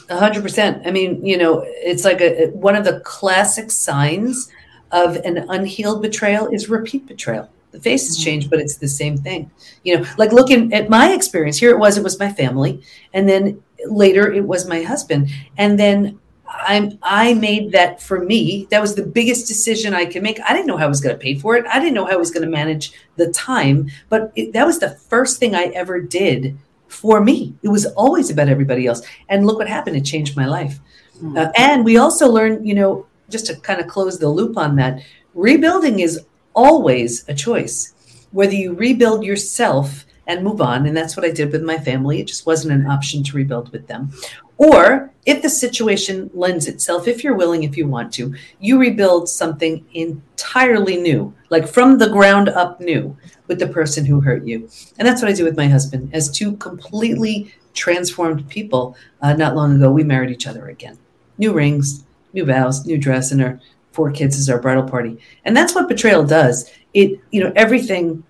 A 0.10 0.18
hundred 0.18 0.44
percent. 0.44 0.86
I 0.86 0.92
mean, 0.92 1.26
you 1.26 1.38
know, 1.38 1.64
it's 1.68 2.04
like 2.04 2.22
a 2.22 2.48
one 2.48 2.76
of 2.76 2.84
the 2.84 3.00
classic 3.02 3.72
signs 3.72 4.50
of 4.92 5.16
an 5.18 5.38
unhealed 5.50 6.02
betrayal 6.02 6.48
is 6.48 6.70
repeat 6.70 7.08
betrayal. 7.08 7.50
The 7.72 7.80
face 7.80 8.06
has 8.06 8.24
changed, 8.24 8.52
but 8.52 8.60
it's 8.60 8.78
the 8.78 8.88
same 8.88 9.18
thing. 9.18 9.50
You 9.84 9.98
know, 9.98 10.06
like 10.18 10.32
looking 10.32 10.74
at 10.74 10.90
my 10.90 11.12
experience 11.12 11.58
here, 11.58 11.72
it 11.72 11.80
was 11.80 11.98
it 11.98 12.04
was 12.04 12.20
my 12.20 12.32
family, 12.32 12.84
and 13.14 13.28
then 13.28 13.62
later 13.88 14.32
it 14.32 14.46
was 14.46 14.68
my 14.68 14.84
husband, 14.84 15.30
and 15.58 15.80
then 15.80 16.20
I'm 16.53 17.00
I 17.01 17.33
made 17.33 17.72
that 17.72 18.01
for 18.01 18.24
me. 18.24 18.67
That 18.69 18.81
was 18.81 18.95
the 18.95 19.05
biggest 19.05 19.48
decision 19.48 19.93
I 19.93 20.05
could 20.05 20.24
make. 20.24 20.39
I 20.41 20.53
didn't 20.53 20.67
know 20.67 20.77
how 20.77 20.86
I 20.86 20.89
was 20.89 21.01
going 21.01 21.15
to 21.15 21.22
pay 21.22 21.36
for 21.36 21.55
it. 21.55 21.65
I 21.65 21.79
didn't 21.79 21.95
know 21.95 22.05
how 22.05 22.13
I 22.13 22.17
was 22.17 22.31
going 22.31 22.45
to 22.45 22.50
manage 22.50 22.93
the 23.15 23.31
time, 23.31 23.89
but 24.10 24.31
it, 24.36 24.53
that 24.53 24.65
was 24.65 24.79
the 24.79 24.91
first 24.91 25.39
thing 25.39 25.55
I 25.55 25.65
ever 25.75 26.00
did 26.00 26.57
for 26.88 27.22
me. 27.22 27.55
It 27.63 27.69
was 27.69 27.86
always 27.88 28.29
about 28.29 28.50
everybody 28.50 28.86
else. 28.86 29.01
And 29.29 29.45
look 29.45 29.57
what 29.57 29.67
happened. 29.67 29.98
It 29.98 30.05
changed 30.05 30.38
my 30.38 30.45
life. 30.45 30.79
Mm-hmm. 31.17 31.38
Uh, 31.38 31.50
and 31.57 31.83
we 31.83 31.98
also 31.98 32.29
learned, 32.29 32.67
you 32.67 32.75
know, 32.75 33.07
just 33.29 33.48
to 33.48 33.55
kind 33.55 33.81
of 33.81 33.88
close 33.88 34.19
the 34.19 34.29
loop 34.29 34.57
on 34.57 34.75
that, 34.75 35.01
rebuilding 35.33 36.00
is 36.00 36.22
always 36.53 37.27
a 37.27 37.33
choice. 37.33 37.93
Whether 38.31 38.53
you 38.53 38.74
rebuild 38.74 39.24
yourself 39.24 40.05
and 40.27 40.44
move 40.44 40.62
on, 40.62 40.86
and 40.86 40.96
that's 40.96 41.18
what 41.18 41.25
I 41.25 41.32
did 41.32 41.51
with 41.51 41.63
my 41.63 41.77
family, 41.77 42.22
it 42.22 42.27
just 42.27 42.46
wasn't 42.46 42.74
an 42.74 42.88
option 42.88 43.24
to 43.24 43.38
rebuild 43.38 43.72
with 43.72 43.88
them. 43.88 44.12
Or 44.58 45.12
if 45.25 45.42
the 45.42 45.50
situation 45.50 46.30
lends 46.34 46.68
itself, 46.68 47.08
if 47.08 47.24
you're 47.24 47.36
willing, 47.36 47.63
if 47.63 47.75
you 47.75 47.88
want 47.88 48.13
to, 48.13 48.34
you 48.60 48.80
rebuild 48.80 49.27
something 49.27 49.86
entirely 49.94 50.98
new, 50.98 51.34
like 51.50 51.68
from 51.68 51.98
the 51.98 52.10
ground 52.10 52.50
up 52.50 52.80
new 52.80 53.18
with 53.48 53.60
the 53.60 53.68
person 53.68 54.06
who 54.06 54.22
hurt 54.22 54.46
you. 54.46 54.70
And 54.98 55.08
that's 55.08 55.22
what 55.22 55.30
I 55.30 55.34
do 55.34 55.44
with 55.44 55.58
my 55.58 55.68
husband. 55.68 56.10
As 56.13 56.30
two 56.30 56.56
completely 56.58 57.53
transformed 57.74 58.48
people, 58.48 58.96
uh, 59.22 59.34
not 59.34 59.56
long 59.56 59.75
ago, 59.75 59.92
we 59.92 60.03
married 60.03 60.32
each 60.32 60.48
other 60.48 60.68
again. 60.70 60.98
New 61.38 61.51
rings, 61.51 62.06
new 62.34 62.46
vows, 62.46 62.86
new 62.86 62.98
dress, 62.98 63.32
and 63.32 63.42
our 63.42 63.60
four 63.92 64.12
kids 64.12 64.38
as 64.38 64.50
our 64.50 64.60
bridal 64.60 64.84
party. 64.84 65.18
And 65.46 65.58
that's 65.58 65.75
what 65.75 65.88
betrayal 65.88 66.24
does. 66.24 66.70
It, 66.94 67.20
you 67.32 67.44
know, 67.44 67.51
everything 67.56 68.24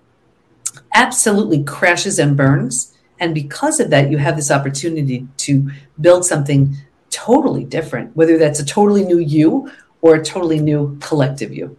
absolutely 0.94 1.62
crashes 1.64 2.18
and 2.18 2.36
burns. 2.36 2.96
And 3.20 3.34
because 3.34 3.80
of 3.80 3.90
that, 3.90 4.10
you 4.10 4.18
have 4.18 4.36
this 4.36 4.50
opportunity 4.50 5.26
to 5.38 5.70
build 6.00 6.24
something 6.24 6.76
totally 7.10 7.64
different, 7.64 8.16
whether 8.16 8.38
that's 8.38 8.60
a 8.60 8.64
totally 8.64 9.04
new 9.04 9.18
you 9.18 9.70
or 10.00 10.16
a 10.16 10.24
totally 10.24 10.58
new 10.58 10.96
collective 11.00 11.52
you. 11.52 11.76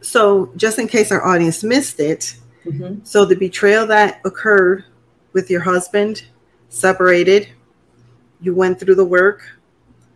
So, 0.00 0.52
just 0.56 0.78
in 0.78 0.88
case 0.88 1.10
our 1.10 1.24
audience 1.24 1.64
missed 1.64 2.00
it, 2.00 2.36
mm-hmm. 2.64 3.04
so 3.04 3.24
the 3.24 3.34
betrayal 3.34 3.86
that 3.86 4.20
occurred 4.24 4.84
with 5.32 5.50
your 5.50 5.60
husband, 5.60 6.24
separated, 6.68 7.48
you 8.40 8.54
went 8.54 8.78
through 8.78 8.94
the 8.94 9.04
work, 9.04 9.42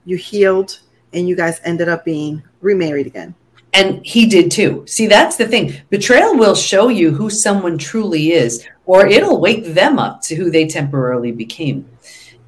you 0.04 0.16
healed, 0.16 0.80
and 1.12 1.28
you 1.28 1.37
guys 1.37 1.60
ended 1.64 1.88
up 1.88 2.04
being 2.04 2.42
remarried 2.60 3.06
again. 3.06 3.34
And 3.72 4.04
he 4.04 4.26
did 4.26 4.50
too. 4.50 4.84
See, 4.86 5.06
that's 5.06 5.36
the 5.36 5.46
thing. 5.46 5.74
Betrayal 5.90 6.36
will 6.36 6.56
show 6.56 6.88
you 6.88 7.12
who 7.12 7.30
someone 7.30 7.78
truly 7.78 8.32
is, 8.32 8.66
or 8.84 9.06
it'll 9.06 9.40
wake 9.40 9.64
them 9.64 9.98
up 9.98 10.22
to 10.22 10.34
who 10.34 10.50
they 10.50 10.66
temporarily 10.66 11.30
became. 11.30 11.88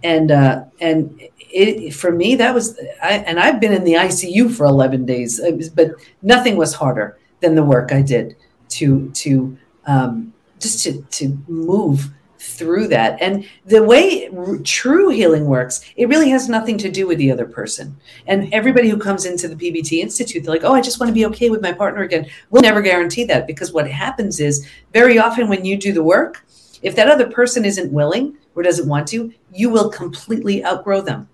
And 0.02 0.33
uh, 0.33 0.64
and 0.81 1.21
it, 1.38 1.92
for 1.94 2.11
me, 2.11 2.35
that 2.37 2.55
was, 2.55 2.79
I, 3.03 3.18
and 3.18 3.38
I've 3.38 3.61
been 3.61 3.73
in 3.73 3.85
the 3.85 3.94
ICU 3.94 4.53
for 4.53 4.64
11 4.64 5.05
days, 5.07 5.40
but 5.75 5.92
nothing 6.23 6.57
was 6.57 6.73
harder 6.73 7.18
than 7.40 7.55
the 7.55 7.62
work 7.62 7.92
I 7.92 8.03
did 8.03 8.37
to 8.70 9.11
to 9.11 9.57
um, 9.87 10.33
just 10.59 10.83
to 10.85 11.03
to 11.03 11.38
move 11.47 12.11
through 12.42 12.88
that. 12.88 13.20
And 13.22 13.48
the 13.66 13.83
way 13.83 14.28
true 14.64 15.11
healing 15.11 15.46
works, 15.46 15.81
it 15.96 16.09
really 16.09 16.28
has 16.31 16.48
nothing 16.48 16.76
to 16.78 16.90
do 16.90 17.07
with 17.07 17.18
the 17.18 17.31
other 17.31 17.46
person. 17.46 17.96
And 18.26 18.42
mm-hmm. 18.42 18.50
everybody 18.52 18.88
who 18.88 18.98
comes 18.98 19.24
into 19.24 19.46
the 19.48 19.55
PBT 19.55 20.00
Institute, 20.00 20.42
they're 20.42 20.55
like, 20.55 20.64
oh, 20.64 20.74
I 20.74 20.81
just 20.81 20.98
want 20.98 21.09
to 21.09 21.14
be 21.14 21.26
okay 21.26 21.50
with 21.50 21.62
my 21.62 21.72
partner 21.72 22.02
again. 22.02 22.26
We'll 22.50 22.62
never 22.62 22.83
guarantee 22.83 23.24
that 23.24 23.46
because 23.46 23.72
what 23.72 23.88
happens 23.88 24.40
is 24.40 24.68
very 24.92 25.18
often 25.18 25.48
when 25.48 25.64
you 25.64 25.76
do 25.76 25.92
the 25.92 26.02
work, 26.02 26.44
if 26.83 26.96
that 26.96 27.09
other 27.09 27.31
person 27.31 27.64
isn't 27.64 27.92
willing 27.92 28.37
or 28.57 28.62
doesn't 28.62 28.88
want 28.88 29.07
to, 29.09 29.33
you 29.52 29.70
will 29.70 29.88
completely 29.88 30.64
outgrow 30.64 31.00
them. 31.00 31.28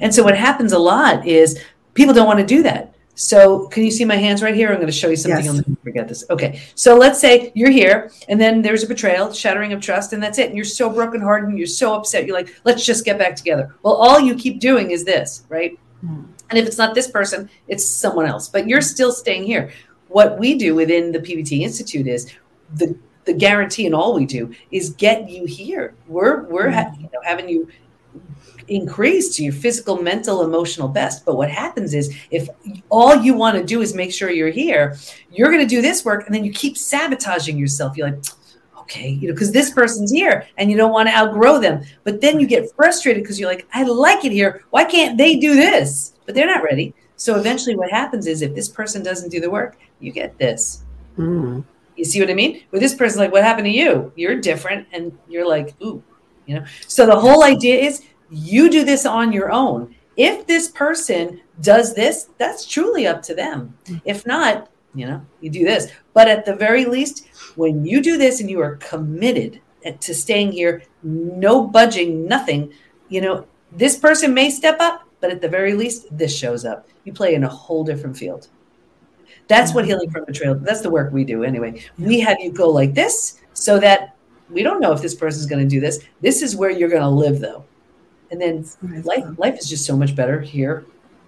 And 0.00 0.14
so 0.14 0.22
what 0.22 0.36
happens 0.36 0.72
a 0.72 0.78
lot 0.78 1.26
is 1.26 1.60
people 1.94 2.14
don't 2.14 2.28
want 2.28 2.38
to 2.38 2.46
do 2.46 2.62
that. 2.62 2.94
So 3.18 3.66
can 3.66 3.82
you 3.82 3.90
see 3.90 4.04
my 4.04 4.14
hands 4.14 4.44
right 4.44 4.54
here? 4.54 4.68
I'm 4.68 4.76
going 4.76 4.86
to 4.86 4.92
show 4.92 5.08
you 5.08 5.16
something. 5.16 5.44
Yes. 5.44 5.62
You'll 5.66 5.76
forget 5.82 6.06
this. 6.06 6.24
Okay. 6.30 6.62
So 6.76 6.96
let's 6.96 7.18
say 7.18 7.50
you're 7.52 7.68
here 7.68 8.12
and 8.28 8.40
then 8.40 8.62
there's 8.62 8.84
a 8.84 8.86
betrayal, 8.86 9.32
shattering 9.32 9.72
of 9.72 9.80
trust, 9.80 10.12
and 10.12 10.22
that's 10.22 10.38
it. 10.38 10.46
And 10.46 10.54
you're 10.54 10.64
so 10.64 10.88
brokenhearted 10.88 11.48
and 11.48 11.58
you're 11.58 11.66
so 11.66 11.94
upset. 11.94 12.26
You're 12.26 12.36
like, 12.36 12.54
let's 12.62 12.86
just 12.86 13.04
get 13.04 13.18
back 13.18 13.34
together. 13.34 13.74
Well, 13.82 13.94
all 13.94 14.20
you 14.20 14.36
keep 14.36 14.60
doing 14.60 14.92
is 14.92 15.04
this, 15.04 15.44
right? 15.48 15.76
Mm. 16.04 16.28
And 16.50 16.58
if 16.60 16.64
it's 16.64 16.78
not 16.78 16.94
this 16.94 17.10
person, 17.10 17.50
it's 17.66 17.84
someone 17.84 18.26
else, 18.26 18.48
but 18.48 18.68
you're 18.68 18.80
still 18.80 19.10
staying 19.10 19.44
here. 19.44 19.72
What 20.06 20.38
we 20.38 20.54
do 20.54 20.76
within 20.76 21.10
the 21.10 21.18
PBT 21.18 21.62
Institute 21.62 22.06
is 22.06 22.32
the 22.74 22.96
the 23.24 23.34
guarantee 23.34 23.84
and 23.84 23.94
all 23.96 24.14
we 24.14 24.26
do 24.26 24.54
is 24.70 24.90
get 24.90 25.28
you 25.28 25.44
here. 25.44 25.92
We're 26.06 26.44
we're 26.44 26.68
mm. 26.68 26.96
you 26.98 27.10
know, 27.12 27.20
having 27.24 27.48
you 27.48 27.68
increase 28.68 29.34
to 29.36 29.44
your 29.44 29.52
physical, 29.52 30.00
mental, 30.00 30.42
emotional 30.42 30.88
best. 30.88 31.24
But 31.24 31.36
what 31.36 31.50
happens 31.50 31.94
is 31.94 32.16
if 32.30 32.48
all 32.88 33.16
you 33.16 33.34
want 33.34 33.56
to 33.56 33.64
do 33.64 33.80
is 33.80 33.94
make 33.94 34.12
sure 34.12 34.30
you're 34.30 34.50
here, 34.50 34.96
you're 35.30 35.50
going 35.50 35.66
to 35.66 35.74
do 35.74 35.82
this 35.82 36.04
work 36.04 36.26
and 36.26 36.34
then 36.34 36.44
you 36.44 36.52
keep 36.52 36.76
sabotaging 36.76 37.58
yourself. 37.58 37.96
You're 37.96 38.10
like, 38.10 38.24
okay, 38.80 39.10
you 39.10 39.28
know, 39.28 39.34
because 39.34 39.52
this 39.52 39.70
person's 39.70 40.10
here 40.10 40.46
and 40.56 40.70
you 40.70 40.76
don't 40.76 40.92
want 40.92 41.08
to 41.08 41.16
outgrow 41.16 41.58
them. 41.58 41.84
But 42.04 42.20
then 42.20 42.40
you 42.40 42.46
get 42.46 42.74
frustrated 42.74 43.22
because 43.22 43.38
you're 43.38 43.50
like, 43.50 43.68
I 43.74 43.82
like 43.82 44.24
it 44.24 44.32
here. 44.32 44.64
Why 44.70 44.84
can't 44.84 45.18
they 45.18 45.36
do 45.36 45.54
this? 45.54 46.14
But 46.24 46.34
they're 46.34 46.46
not 46.46 46.62
ready. 46.62 46.94
So 47.16 47.34
eventually, 47.34 47.74
what 47.74 47.90
happens 47.90 48.26
is 48.28 48.42
if 48.42 48.54
this 48.54 48.68
person 48.68 49.02
doesn't 49.02 49.30
do 49.30 49.40
the 49.40 49.50
work, 49.50 49.76
you 49.98 50.12
get 50.12 50.38
this. 50.38 50.84
Mm. 51.18 51.64
You 51.96 52.04
see 52.04 52.20
what 52.20 52.30
I 52.30 52.34
mean? 52.34 52.62
With 52.70 52.80
this 52.80 52.94
person, 52.94 53.18
like, 53.18 53.32
what 53.32 53.42
happened 53.42 53.66
to 53.66 53.72
you? 53.72 54.12
You're 54.14 54.40
different, 54.40 54.86
and 54.92 55.18
you're 55.28 55.46
like, 55.46 55.74
ooh, 55.82 56.00
you 56.46 56.54
know. 56.54 56.64
So 56.86 57.06
the 57.06 57.18
whole 57.18 57.42
idea 57.42 57.76
is 57.76 58.04
you 58.30 58.70
do 58.70 58.84
this 58.84 59.06
on 59.06 59.32
your 59.32 59.50
own. 59.50 59.94
If 60.16 60.46
this 60.46 60.68
person 60.68 61.40
does 61.60 61.94
this, 61.94 62.30
that's 62.38 62.66
truly 62.66 63.06
up 63.06 63.22
to 63.22 63.34
them. 63.34 63.76
If 64.04 64.26
not, 64.26 64.68
you 64.94 65.06
know, 65.06 65.24
you 65.40 65.50
do 65.50 65.64
this. 65.64 65.90
But 66.12 66.28
at 66.28 66.44
the 66.44 66.56
very 66.56 66.84
least, 66.84 67.26
when 67.54 67.84
you 67.84 68.02
do 68.02 68.16
this 68.16 68.40
and 68.40 68.50
you 68.50 68.60
are 68.60 68.76
committed 68.76 69.60
to 70.00 70.14
staying 70.14 70.52
here, 70.52 70.82
no 71.02 71.66
budging, 71.66 72.26
nothing, 72.26 72.72
you 73.08 73.20
know, 73.20 73.46
this 73.72 73.96
person 73.96 74.34
may 74.34 74.50
step 74.50 74.78
up, 74.80 75.04
but 75.20 75.30
at 75.30 75.40
the 75.40 75.48
very 75.48 75.74
least, 75.74 76.06
this 76.10 76.36
shows 76.36 76.64
up. 76.64 76.88
You 77.04 77.12
play 77.12 77.34
in 77.34 77.44
a 77.44 77.48
whole 77.48 77.84
different 77.84 78.16
field. 78.16 78.48
That's 79.46 79.72
what 79.72 79.82
mm-hmm. 79.82 79.90
healing 79.90 80.10
from 80.10 80.24
betrayal. 80.24 80.56
That's 80.56 80.80
the 80.80 80.90
work 80.90 81.12
we 81.12 81.24
do 81.24 81.44
anyway. 81.44 81.82
We 81.98 82.20
have 82.20 82.38
you 82.40 82.52
go 82.52 82.68
like 82.68 82.94
this 82.94 83.40
so 83.54 83.78
that 83.78 84.16
we 84.50 84.62
don't 84.62 84.80
know 84.80 84.92
if 84.92 85.00
this 85.00 85.14
person 85.14 85.40
is 85.40 85.46
going 85.46 85.62
to 85.62 85.68
do 85.68 85.80
this. 85.80 86.00
This 86.20 86.42
is 86.42 86.56
where 86.56 86.70
you're 86.70 86.88
going 86.88 87.02
to 87.02 87.08
live, 87.08 87.40
though 87.40 87.64
and 88.30 88.40
then 88.40 88.64
life 89.04 89.24
life 89.38 89.58
is 89.58 89.68
just 89.68 89.84
so 89.84 89.96
much 89.96 90.14
better 90.14 90.40
here 90.40 90.84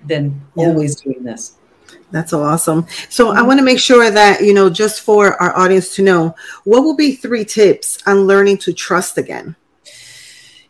than 0.07 0.41
yeah. 0.57 0.67
always 0.67 0.97
doing 0.97 1.23
this. 1.23 1.57
That's 2.11 2.33
awesome. 2.33 2.87
So 3.09 3.29
mm-hmm. 3.29 3.39
i 3.39 3.43
want 3.43 3.59
to 3.59 3.65
make 3.65 3.79
sure 3.79 4.11
that 4.11 4.43
you 4.43 4.55
know 4.55 4.71
just 4.71 5.03
for 5.03 5.41
our 5.43 5.57
audience 5.57 5.95
to 5.97 6.03
know 6.03 6.35
what 6.65 6.83
will 6.83 6.97
be 6.97 7.15
three 7.15 7.45
tips 7.45 7.99
on 8.07 8.27
learning 8.27 8.59
to 8.59 8.73
trust 8.73 9.19
again? 9.19 9.57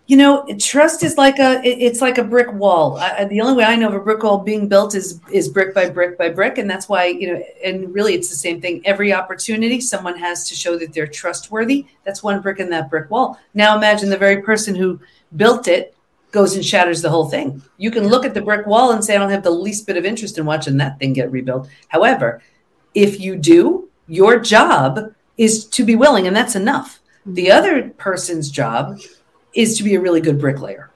You 0.06 0.16
know 0.16 0.44
trust 0.58 1.04
is 1.04 1.16
like 1.16 1.38
a 1.38 1.60
it's 1.64 2.00
like 2.00 2.18
a 2.18 2.24
brick 2.24 2.52
wall. 2.52 2.98
I, 2.98 3.24
the 3.24 3.40
only 3.40 3.54
way 3.54 3.64
i 3.64 3.76
know 3.76 3.88
of 3.88 3.94
a 3.94 4.00
brick 4.00 4.22
wall 4.22 4.38
being 4.38 4.66
built 4.66 4.94
is 4.94 5.20
is 5.32 5.48
brick 5.48 5.72
by 5.72 5.88
brick 5.88 6.18
by 6.18 6.30
brick. 6.30 6.58
And 6.58 6.68
that's 6.68 6.88
why 6.88 7.06
you 7.06 7.32
know 7.32 7.42
and 7.64 7.94
really 7.94 8.14
it's 8.14 8.28
the 8.28 8.34
same 8.34 8.60
thing. 8.60 8.82
Every 8.84 9.12
opportunity 9.12 9.80
someone 9.80 10.18
has 10.18 10.48
to 10.48 10.54
show 10.54 10.76
that 10.78 10.92
they're 10.92 11.06
trustworthy 11.06 11.86
that's 12.04 12.22
one 12.22 12.40
brick 12.40 12.58
in 12.58 12.70
that 12.70 12.90
brick 12.90 13.08
wall. 13.10 13.38
Now 13.54 13.76
imagine 13.76 14.10
the 14.10 14.18
very 14.18 14.42
person 14.42 14.74
who 14.74 14.98
built 15.36 15.68
it 15.68 15.94
goes 16.30 16.54
and 16.54 16.64
shatters 16.64 17.02
the 17.02 17.10
whole 17.10 17.28
thing. 17.28 17.62
You 17.76 17.90
can 17.90 18.08
look 18.08 18.24
at 18.24 18.34
the 18.34 18.42
brick 18.42 18.66
wall 18.66 18.92
and 18.92 19.04
say, 19.04 19.14
I 19.14 19.18
don't 19.18 19.30
have 19.30 19.42
the 19.42 19.50
least 19.50 19.86
bit 19.86 19.96
of 19.96 20.04
interest 20.04 20.38
in 20.38 20.46
watching 20.46 20.76
that 20.76 20.98
thing 20.98 21.12
get 21.12 21.30
rebuilt. 21.30 21.68
However, 21.88 22.42
if 22.94 23.20
you 23.20 23.36
do, 23.36 23.88
your 24.06 24.38
job 24.38 25.14
is 25.36 25.64
to 25.66 25.84
be 25.84 25.96
willing, 25.96 26.26
and 26.26 26.36
that's 26.36 26.56
enough. 26.56 27.00
Mm-hmm. 27.20 27.34
The 27.34 27.50
other 27.50 27.90
person's 27.90 28.50
job 28.50 29.00
is 29.54 29.76
to 29.78 29.84
be 29.84 29.94
a 29.94 30.00
really 30.00 30.20
good 30.20 30.38
bricklayer. 30.38 30.90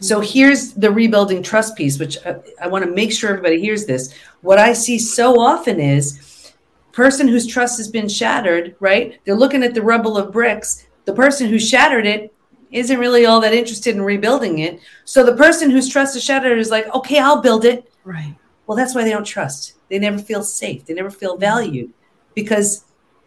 So 0.00 0.20
here's 0.20 0.72
the 0.72 0.90
rebuilding 0.90 1.42
trust 1.42 1.76
piece, 1.76 1.98
which 1.98 2.16
uh, 2.24 2.38
I, 2.60 2.64
I 2.64 2.68
want 2.68 2.84
to 2.84 2.90
make 2.90 3.12
sure 3.12 3.30
everybody 3.30 3.60
hears 3.60 3.84
this. 3.84 4.14
What 4.40 4.58
I 4.58 4.72
see 4.72 4.98
so 4.98 5.38
often 5.38 5.78
is 5.78 6.52
person 6.92 7.28
whose 7.28 7.46
trust 7.46 7.76
has 7.78 7.88
been 7.88 8.08
shattered, 8.08 8.76
right? 8.80 9.20
They're 9.24 9.34
looking 9.34 9.62
at 9.62 9.74
the 9.74 9.82
rubble 9.82 10.16
of 10.16 10.32
bricks. 10.32 10.86
The 11.04 11.12
person 11.12 11.50
who 11.50 11.58
shattered 11.58 12.06
it 12.06 12.32
isn't 12.74 12.98
really 12.98 13.24
all 13.24 13.40
that 13.40 13.54
interested 13.54 13.94
in 13.94 14.02
rebuilding 14.02 14.58
it. 14.58 14.80
So 15.04 15.24
the 15.24 15.36
person 15.36 15.70
whose 15.70 15.88
trust 15.88 16.16
is 16.16 16.24
shattered 16.24 16.58
is 16.58 16.70
like, 16.70 16.92
okay, 16.92 17.20
I'll 17.20 17.40
build 17.40 17.64
it. 17.64 17.90
Right. 18.02 18.34
Well, 18.66 18.76
that's 18.76 18.94
why 18.96 19.04
they 19.04 19.10
don't 19.10 19.24
trust. 19.24 19.74
They 19.88 19.98
never 20.00 20.18
feel 20.18 20.42
safe. 20.42 20.84
They 20.84 20.94
never 20.94 21.10
feel 21.10 21.36
valued 21.36 21.92
because 22.34 22.84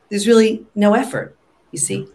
there's 0.09 0.27
really 0.27 0.65
no 0.75 0.95
effort, 0.95 1.37
you 1.71 1.79
see? 1.79 2.07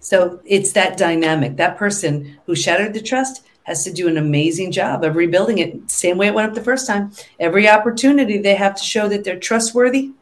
So 0.00 0.40
it's 0.44 0.72
that 0.72 0.98
dynamic. 0.98 1.56
That 1.56 1.78
person 1.78 2.38
who 2.44 2.54
shattered 2.54 2.92
the 2.92 3.00
trust 3.00 3.46
has 3.62 3.82
to 3.84 3.92
do 3.92 4.06
an 4.06 4.18
amazing 4.18 4.70
job 4.70 5.04
of 5.04 5.16
rebuilding 5.16 5.58
it. 5.58 5.90
Same 5.90 6.18
way 6.18 6.26
it 6.26 6.34
went 6.34 6.50
up 6.50 6.54
the 6.54 6.62
first 6.62 6.86
time. 6.86 7.12
Every 7.40 7.66
opportunity 7.66 8.36
they 8.38 8.54
have 8.56 8.74
to 8.76 8.84
show 8.84 9.08
that 9.08 9.24
they're 9.24 9.38
trustworthy. 9.38 10.12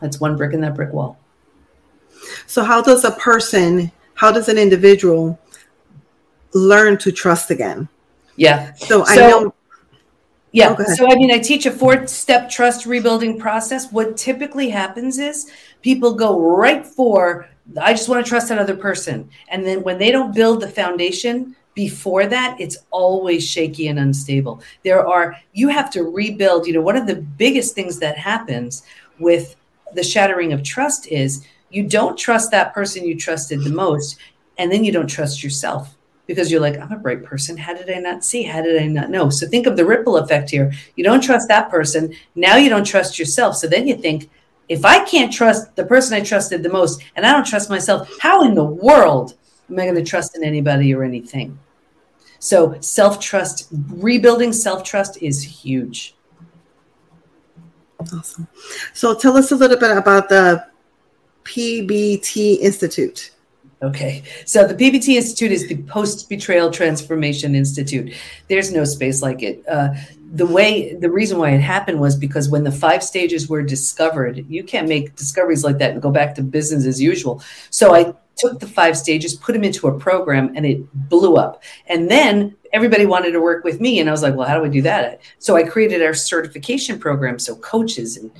That's 0.00 0.20
one 0.20 0.36
brick 0.36 0.54
in 0.54 0.60
that 0.60 0.76
brick 0.76 0.92
wall. 0.92 1.18
So, 2.46 2.62
how 2.64 2.80
does 2.80 3.04
a 3.04 3.10
person, 3.12 3.92
how 4.14 4.32
does 4.32 4.48
an 4.48 4.56
individual 4.58 5.38
learn 6.54 6.98
to 6.98 7.12
trust 7.12 7.50
again? 7.50 7.88
Yeah. 8.36 8.72
So, 8.74 9.04
so 9.04 9.12
I 9.12 9.16
know. 9.16 9.54
Yeah. 10.52 10.76
Oh, 10.78 10.94
so, 10.94 11.10
I 11.10 11.16
mean, 11.16 11.32
I 11.32 11.38
teach 11.38 11.66
a 11.66 11.70
four 11.70 12.06
step 12.06 12.48
trust 12.48 12.86
rebuilding 12.86 13.38
process. 13.38 13.90
What 13.90 14.16
typically 14.16 14.68
happens 14.68 15.18
is 15.18 15.50
people 15.82 16.14
go 16.14 16.40
right 16.40 16.86
for, 16.86 17.48
I 17.80 17.92
just 17.92 18.08
want 18.08 18.24
to 18.24 18.28
trust 18.28 18.48
that 18.48 18.58
other 18.58 18.76
person. 18.76 19.28
And 19.48 19.66
then 19.66 19.82
when 19.82 19.98
they 19.98 20.12
don't 20.12 20.32
build 20.34 20.60
the 20.60 20.68
foundation, 20.68 21.56
before 21.74 22.26
that 22.26 22.56
it's 22.60 22.78
always 22.90 23.44
shaky 23.44 23.88
and 23.88 23.98
unstable 23.98 24.62
there 24.84 25.06
are 25.06 25.36
you 25.52 25.68
have 25.68 25.90
to 25.90 26.04
rebuild 26.04 26.66
you 26.66 26.72
know 26.72 26.80
one 26.80 26.96
of 26.96 27.06
the 27.06 27.16
biggest 27.16 27.74
things 27.74 27.98
that 27.98 28.16
happens 28.16 28.84
with 29.18 29.56
the 29.94 30.02
shattering 30.02 30.52
of 30.52 30.62
trust 30.62 31.06
is 31.08 31.44
you 31.70 31.86
don't 31.86 32.16
trust 32.16 32.50
that 32.50 32.72
person 32.72 33.04
you 33.04 33.18
trusted 33.18 33.62
the 33.62 33.70
most 33.70 34.18
and 34.58 34.70
then 34.70 34.84
you 34.84 34.92
don't 34.92 35.08
trust 35.08 35.42
yourself 35.42 35.96
because 36.26 36.50
you're 36.50 36.60
like 36.60 36.78
i'm 36.78 36.92
a 36.92 36.98
bright 36.98 37.22
person. 37.22 37.56
How 37.56 37.74
did 37.74 37.90
i 37.90 37.98
not 37.98 38.24
see? 38.24 38.42
How 38.42 38.62
did 38.62 38.80
i 38.80 38.86
not 38.86 39.10
know? 39.10 39.30
So 39.30 39.46
think 39.46 39.66
of 39.66 39.76
the 39.76 39.84
ripple 39.84 40.16
effect 40.18 40.50
here. 40.50 40.72
You 40.96 41.04
don't 41.04 41.22
trust 41.22 41.48
that 41.48 41.70
person. 41.70 42.14
Now 42.34 42.56
you 42.56 42.68
don't 42.68 42.86
trust 42.86 43.18
yourself. 43.18 43.56
So 43.56 43.66
then 43.66 43.86
you 43.86 43.96
think 43.96 44.30
if 44.68 44.84
i 44.84 45.04
can't 45.04 45.30
trust 45.32 45.76
the 45.76 45.84
person 45.84 46.14
i 46.14 46.20
trusted 46.20 46.62
the 46.62 46.70
most 46.70 47.02
and 47.16 47.26
i 47.26 47.32
don't 47.32 47.46
trust 47.46 47.68
myself 47.68 48.10
how 48.18 48.44
in 48.44 48.54
the 48.54 48.64
world 48.64 49.34
am 49.70 49.78
i 49.78 49.84
going 49.84 49.94
to 49.94 50.02
trust 50.02 50.36
in 50.36 50.44
anybody 50.44 50.94
or 50.94 51.02
anything? 51.02 51.58
So 52.38 52.78
self 52.80 53.20
trust, 53.20 53.68
rebuilding 53.88 54.52
self 54.52 54.84
trust 54.84 55.22
is 55.22 55.42
huge. 55.42 56.14
Awesome. 57.98 58.46
So 58.92 59.14
tell 59.14 59.36
us 59.36 59.50
a 59.50 59.56
little 59.56 59.78
bit 59.78 59.96
about 59.96 60.28
the 60.28 60.66
PBT 61.44 62.58
Institute. 62.58 63.30
Okay. 63.84 64.22
So 64.46 64.66
the 64.66 64.74
PBT 64.74 65.16
Institute 65.16 65.52
is 65.52 65.68
the 65.68 65.76
Post 65.82 66.30
Betrayal 66.30 66.70
Transformation 66.70 67.54
Institute. 67.54 68.14
There's 68.48 68.72
no 68.72 68.84
space 68.84 69.20
like 69.20 69.42
it. 69.42 69.62
Uh, 69.68 69.90
the 70.32 70.46
way, 70.46 70.94
the 70.94 71.10
reason 71.10 71.36
why 71.36 71.50
it 71.50 71.60
happened 71.60 72.00
was 72.00 72.16
because 72.16 72.48
when 72.48 72.64
the 72.64 72.72
five 72.72 73.04
stages 73.04 73.46
were 73.46 73.62
discovered, 73.62 74.46
you 74.48 74.64
can't 74.64 74.88
make 74.88 75.14
discoveries 75.16 75.64
like 75.64 75.76
that 75.78 75.90
and 75.90 76.00
go 76.00 76.10
back 76.10 76.34
to 76.36 76.42
business 76.42 76.86
as 76.86 76.98
usual. 76.98 77.42
So 77.68 77.94
I 77.94 78.14
took 78.36 78.58
the 78.58 78.66
five 78.66 78.96
stages, 78.96 79.34
put 79.34 79.52
them 79.52 79.64
into 79.64 79.86
a 79.86 79.98
program, 79.98 80.54
and 80.56 80.64
it 80.64 80.82
blew 81.10 81.36
up. 81.36 81.62
And 81.86 82.10
then 82.10 82.56
everybody 82.72 83.04
wanted 83.04 83.32
to 83.32 83.40
work 83.40 83.64
with 83.64 83.82
me. 83.82 84.00
And 84.00 84.08
I 84.08 84.12
was 84.12 84.22
like, 84.22 84.34
well, 84.34 84.48
how 84.48 84.56
do 84.56 84.62
we 84.62 84.70
do 84.70 84.82
that? 84.82 85.20
So 85.38 85.56
I 85.56 85.62
created 85.62 86.02
our 86.02 86.14
certification 86.14 86.98
program 86.98 87.38
so 87.38 87.54
coaches 87.56 88.16
and 88.16 88.30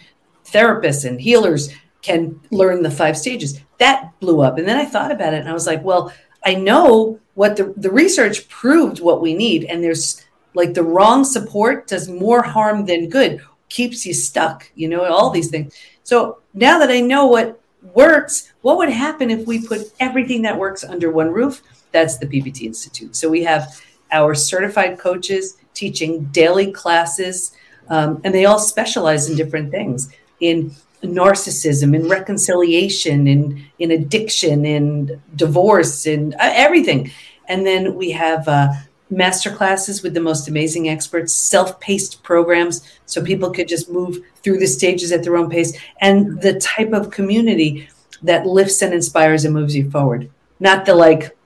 therapists 0.47 1.05
and 1.05 1.21
healers 1.21 1.69
can 2.05 2.39
learn 2.51 2.83
the 2.83 2.91
five 2.91 3.17
stages. 3.17 3.59
That 3.79 4.13
blew 4.21 4.43
up. 4.43 4.59
And 4.59 4.69
then 4.69 4.77
I 4.77 4.85
thought 4.85 5.11
about 5.11 5.33
it 5.33 5.41
and 5.41 5.49
I 5.49 5.55
was 5.55 5.67
like, 5.67 5.83
well, 5.83 6.13
I 6.45 6.55
know 6.55 7.19
what 7.33 7.57
the, 7.57 7.73
the 7.79 7.91
research 7.91 8.47
proved 8.49 9.01
what 9.01 9.23
we 9.23 9.33
need. 9.33 9.65
And 9.65 9.83
there's 9.83 10.23
like 10.53 10.75
the 10.75 10.83
wrong 10.83 11.25
support 11.25 11.89
does 11.89 12.09
more 12.09 12.43
harm 12.43 12.85
than 12.85 13.09
good, 13.09 13.41
keeps 13.71 14.05
you 14.05 14.13
stuck, 14.13 14.71
you 14.75 14.87
know, 14.87 15.05
all 15.05 15.31
these 15.31 15.49
things. 15.49 15.75
So 16.03 16.41
now 16.53 16.79
that 16.79 16.91
I 16.91 17.01
know 17.01 17.27
what 17.27 17.59
works, 17.95 18.53
what 18.61 18.77
would 18.77 18.91
happen 18.91 19.31
if 19.31 19.47
we 19.47 19.67
put 19.67 19.91
everything 19.99 20.43
that 20.43 20.59
works 20.59 20.85
under 20.85 21.11
one 21.11 21.31
roof? 21.31 21.63
That's 21.91 22.19
the 22.19 22.27
PBT 22.27 22.65
Institute. 22.65 23.17
So 23.17 23.31
we 23.31 23.43
have 23.45 23.81
our 24.13 24.35
certified 24.35 24.99
coaches 24.99 25.57
teaching 25.73 26.27
daily 26.27 26.71
classes, 26.71 27.57
um, 27.89 28.21
and 28.25 28.35
they 28.35 28.45
all 28.45 28.59
specialize 28.59 29.31
in 29.31 29.37
different 29.37 29.71
things 29.71 30.13
in 30.41 30.75
narcissism, 31.05 31.95
in 31.95 32.09
reconciliation, 32.09 33.27
in 33.27 33.65
in 33.79 33.91
addiction, 33.91 34.65
in 34.65 35.21
divorce, 35.37 36.07
in 36.07 36.35
uh, 36.35 36.53
everything. 36.55 37.11
And 37.49 37.67
then 37.67 37.95
we 37.95 38.11
have 38.13 38.49
uh, 38.49 38.69
master 39.11 39.51
classes 39.51 40.03
with 40.03 40.15
the 40.15 40.21
most 40.21 40.49
amazing 40.49 40.89
experts, 40.89 41.33
self-paced 41.33 42.23
programs, 42.23 42.83
so 43.07 43.23
people 43.23 43.51
could 43.51 43.69
just 43.69 43.91
move 43.91 44.19
through 44.43 44.59
the 44.59 44.67
stages 44.67 45.13
at 45.13 45.23
their 45.23 45.37
own 45.37 45.51
pace, 45.51 45.77
and 46.01 46.41
the 46.41 46.59
type 46.61 46.93
of 46.93 47.11
community 47.11 47.89
that 48.23 48.47
lifts 48.47 48.83
and 48.83 48.95
inspires 48.95 49.45
and 49.45 49.55
moves 49.55 49.77
you 49.77 49.91
forward. 49.91 50.31
Not 50.61 50.87
the 50.87 50.95
like 50.95 51.37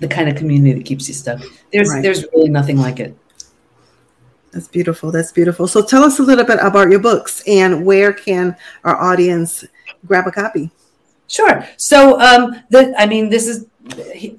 the 0.00 0.08
kind 0.08 0.28
of 0.28 0.36
community 0.36 0.72
that 0.78 0.86
keeps 0.86 1.08
you 1.08 1.14
stuck. 1.14 1.40
There's 1.72 1.90
right. 1.90 2.02
there's 2.02 2.24
really 2.34 2.50
nothing 2.50 2.78
like 2.78 3.00
it. 3.00 3.16
That's 4.52 4.68
beautiful. 4.68 5.10
That's 5.10 5.32
beautiful. 5.32 5.68
So 5.68 5.84
tell 5.84 6.02
us 6.02 6.18
a 6.18 6.22
little 6.22 6.44
bit 6.44 6.58
about 6.60 6.90
your 6.90 7.00
books 7.00 7.42
and 7.46 7.84
where 7.84 8.12
can 8.12 8.56
our 8.84 8.96
audience 8.96 9.64
grab 10.06 10.26
a 10.26 10.30
copy? 10.30 10.70
Sure. 11.26 11.66
So 11.76 12.18
um, 12.20 12.62
the 12.70 12.94
I 12.98 13.06
mean 13.06 13.28
this 13.28 13.46
is 13.46 13.66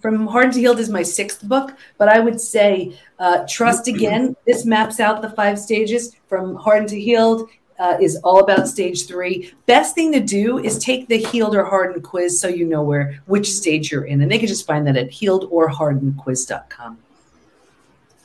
from 0.02 0.28
Hardened 0.28 0.54
to 0.54 0.60
Healed 0.60 0.80
is 0.80 0.90
my 0.90 1.04
sixth 1.04 1.48
book, 1.48 1.76
but 1.98 2.08
I 2.10 2.20
would 2.20 2.40
say 2.42 2.98
uh, 3.20 3.46
Trust 3.48 3.88
Again. 3.88 4.36
This 4.46 4.66
maps 4.66 5.00
out 5.00 5.22
the 5.22 5.30
five 5.32 5.60
stages 5.60 6.16
from 6.28 6.56
Hardened 6.56 6.90
to 6.90 7.00
Healed 7.00 7.50
uh, 7.80 7.98
is 8.02 8.18
all 8.24 8.40
about 8.40 8.68
stage 8.68 9.08
three. 9.08 9.54
Best 9.66 9.96
thing 9.96 10.12
to 10.12 10.20
do 10.20 10.60
is 10.60 10.78
take 10.80 11.08
the 11.08 11.18
healed 11.18 11.56
or 11.56 11.64
hardened 11.64 12.04
quiz 12.04 12.40
so 12.40 12.48
you 12.48 12.66
know 12.66 12.84
where 12.84 13.22
which 13.26 13.52
stage 13.52 13.92
you're 13.92 14.04
in. 14.04 14.22
And 14.22 14.30
they 14.30 14.38
can 14.38 14.48
just 14.48 14.68
find 14.68 14.86
that 14.88 14.98
at 14.98 15.10
healedorhardenedquiz.com. 15.10 16.98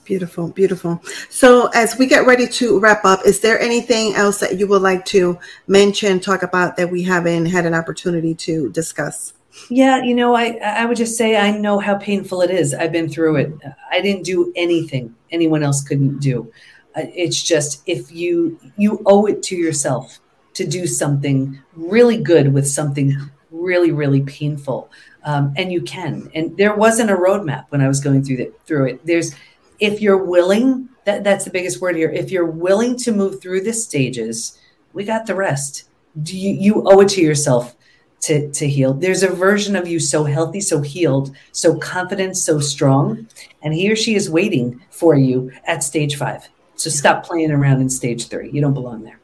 Beautiful, 0.04 0.48
beautiful. 0.48 1.02
So, 1.30 1.68
as 1.68 1.98
we 1.98 2.06
get 2.06 2.26
ready 2.26 2.46
to 2.46 2.78
wrap 2.78 3.04
up, 3.04 3.20
is 3.24 3.40
there 3.40 3.58
anything 3.58 4.14
else 4.14 4.38
that 4.40 4.58
you 4.58 4.66
would 4.66 4.82
like 4.82 5.04
to 5.06 5.38
mention, 5.66 6.20
talk 6.20 6.42
about 6.42 6.76
that 6.76 6.90
we 6.90 7.02
haven't 7.02 7.46
had 7.46 7.64
an 7.64 7.74
opportunity 7.74 8.34
to 8.34 8.70
discuss? 8.70 9.32
Yeah, 9.70 10.02
you 10.02 10.14
know, 10.14 10.34
I 10.34 10.58
I 10.62 10.84
would 10.84 10.96
just 10.96 11.16
say 11.16 11.36
I 11.36 11.56
know 11.56 11.78
how 11.78 11.96
painful 11.96 12.42
it 12.42 12.50
is. 12.50 12.74
I've 12.74 12.92
been 12.92 13.08
through 13.08 13.36
it. 13.36 13.52
I 13.90 14.00
didn't 14.00 14.24
do 14.24 14.52
anything 14.56 15.14
anyone 15.30 15.62
else 15.62 15.82
couldn't 15.82 16.18
do. 16.18 16.52
It's 16.96 17.42
just 17.42 17.82
if 17.86 18.12
you 18.12 18.58
you 18.76 19.02
owe 19.06 19.26
it 19.26 19.42
to 19.44 19.56
yourself 19.56 20.20
to 20.54 20.66
do 20.66 20.86
something 20.86 21.60
really 21.74 22.22
good 22.22 22.52
with 22.52 22.66
something 22.66 23.16
really 23.50 23.92
really 23.92 24.22
painful 24.22 24.90
um, 25.24 25.52
and 25.56 25.72
you 25.72 25.80
can 25.82 26.30
and 26.34 26.56
there 26.56 26.74
wasn't 26.74 27.10
a 27.10 27.14
roadmap 27.14 27.66
when 27.68 27.80
i 27.80 27.88
was 27.88 28.00
going 28.00 28.22
through 28.22 28.36
that 28.36 28.66
through 28.66 28.86
it 28.86 29.06
there's 29.06 29.34
if 29.78 30.00
you're 30.00 30.24
willing 30.24 30.88
that, 31.04 31.24
that's 31.24 31.44
the 31.44 31.50
biggest 31.50 31.80
word 31.80 31.96
here 31.96 32.10
if 32.10 32.30
you're 32.30 32.46
willing 32.46 32.96
to 32.96 33.12
move 33.12 33.40
through 33.40 33.60
the 33.60 33.72
stages 33.72 34.58
we 34.92 35.04
got 35.04 35.26
the 35.26 35.34
rest 35.34 35.88
do 36.22 36.36
you, 36.36 36.54
you 36.54 36.82
owe 36.86 37.00
it 37.00 37.08
to 37.08 37.20
yourself 37.20 37.76
to, 38.20 38.50
to 38.52 38.66
heal 38.68 38.94
there's 38.94 39.22
a 39.22 39.28
version 39.28 39.76
of 39.76 39.86
you 39.86 40.00
so 40.00 40.24
healthy 40.24 40.60
so 40.60 40.80
healed 40.80 41.36
so 41.52 41.76
confident 41.78 42.36
so 42.36 42.58
strong 42.58 43.26
and 43.62 43.74
he 43.74 43.90
or 43.90 43.96
she 43.96 44.14
is 44.14 44.30
waiting 44.30 44.80
for 44.90 45.14
you 45.14 45.52
at 45.66 45.82
stage 45.82 46.16
five 46.16 46.48
so 46.76 46.90
stop 46.90 47.24
playing 47.24 47.50
around 47.50 47.80
in 47.80 47.88
stage 47.88 48.28
three. 48.28 48.50
You 48.50 48.60
don't 48.60 48.74
belong 48.74 49.02
there. 49.02 49.20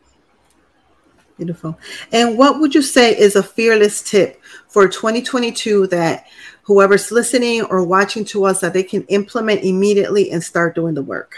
Beautiful. 1.37 1.79
And 2.13 2.37
what 2.37 2.61
would 2.61 2.75
you 2.75 2.83
say 2.83 3.17
is 3.17 3.35
a 3.35 3.43
fearless 3.43 4.03
tip 4.03 4.43
for 4.69 4.87
2022 4.87 5.87
that 5.89 6.27
whoever's 6.63 7.11
listening 7.11 7.63
or 7.63 7.85
watching 7.85 8.25
to 8.27 8.45
us 8.45 8.61
that 8.61 8.73
they 8.73 8.83
can 8.83 9.03
implement 9.05 9.63
immediately 9.63 10.31
and 10.31 10.43
start 10.43 10.75
doing 10.75 10.95
the 10.95 11.03
work? 11.03 11.37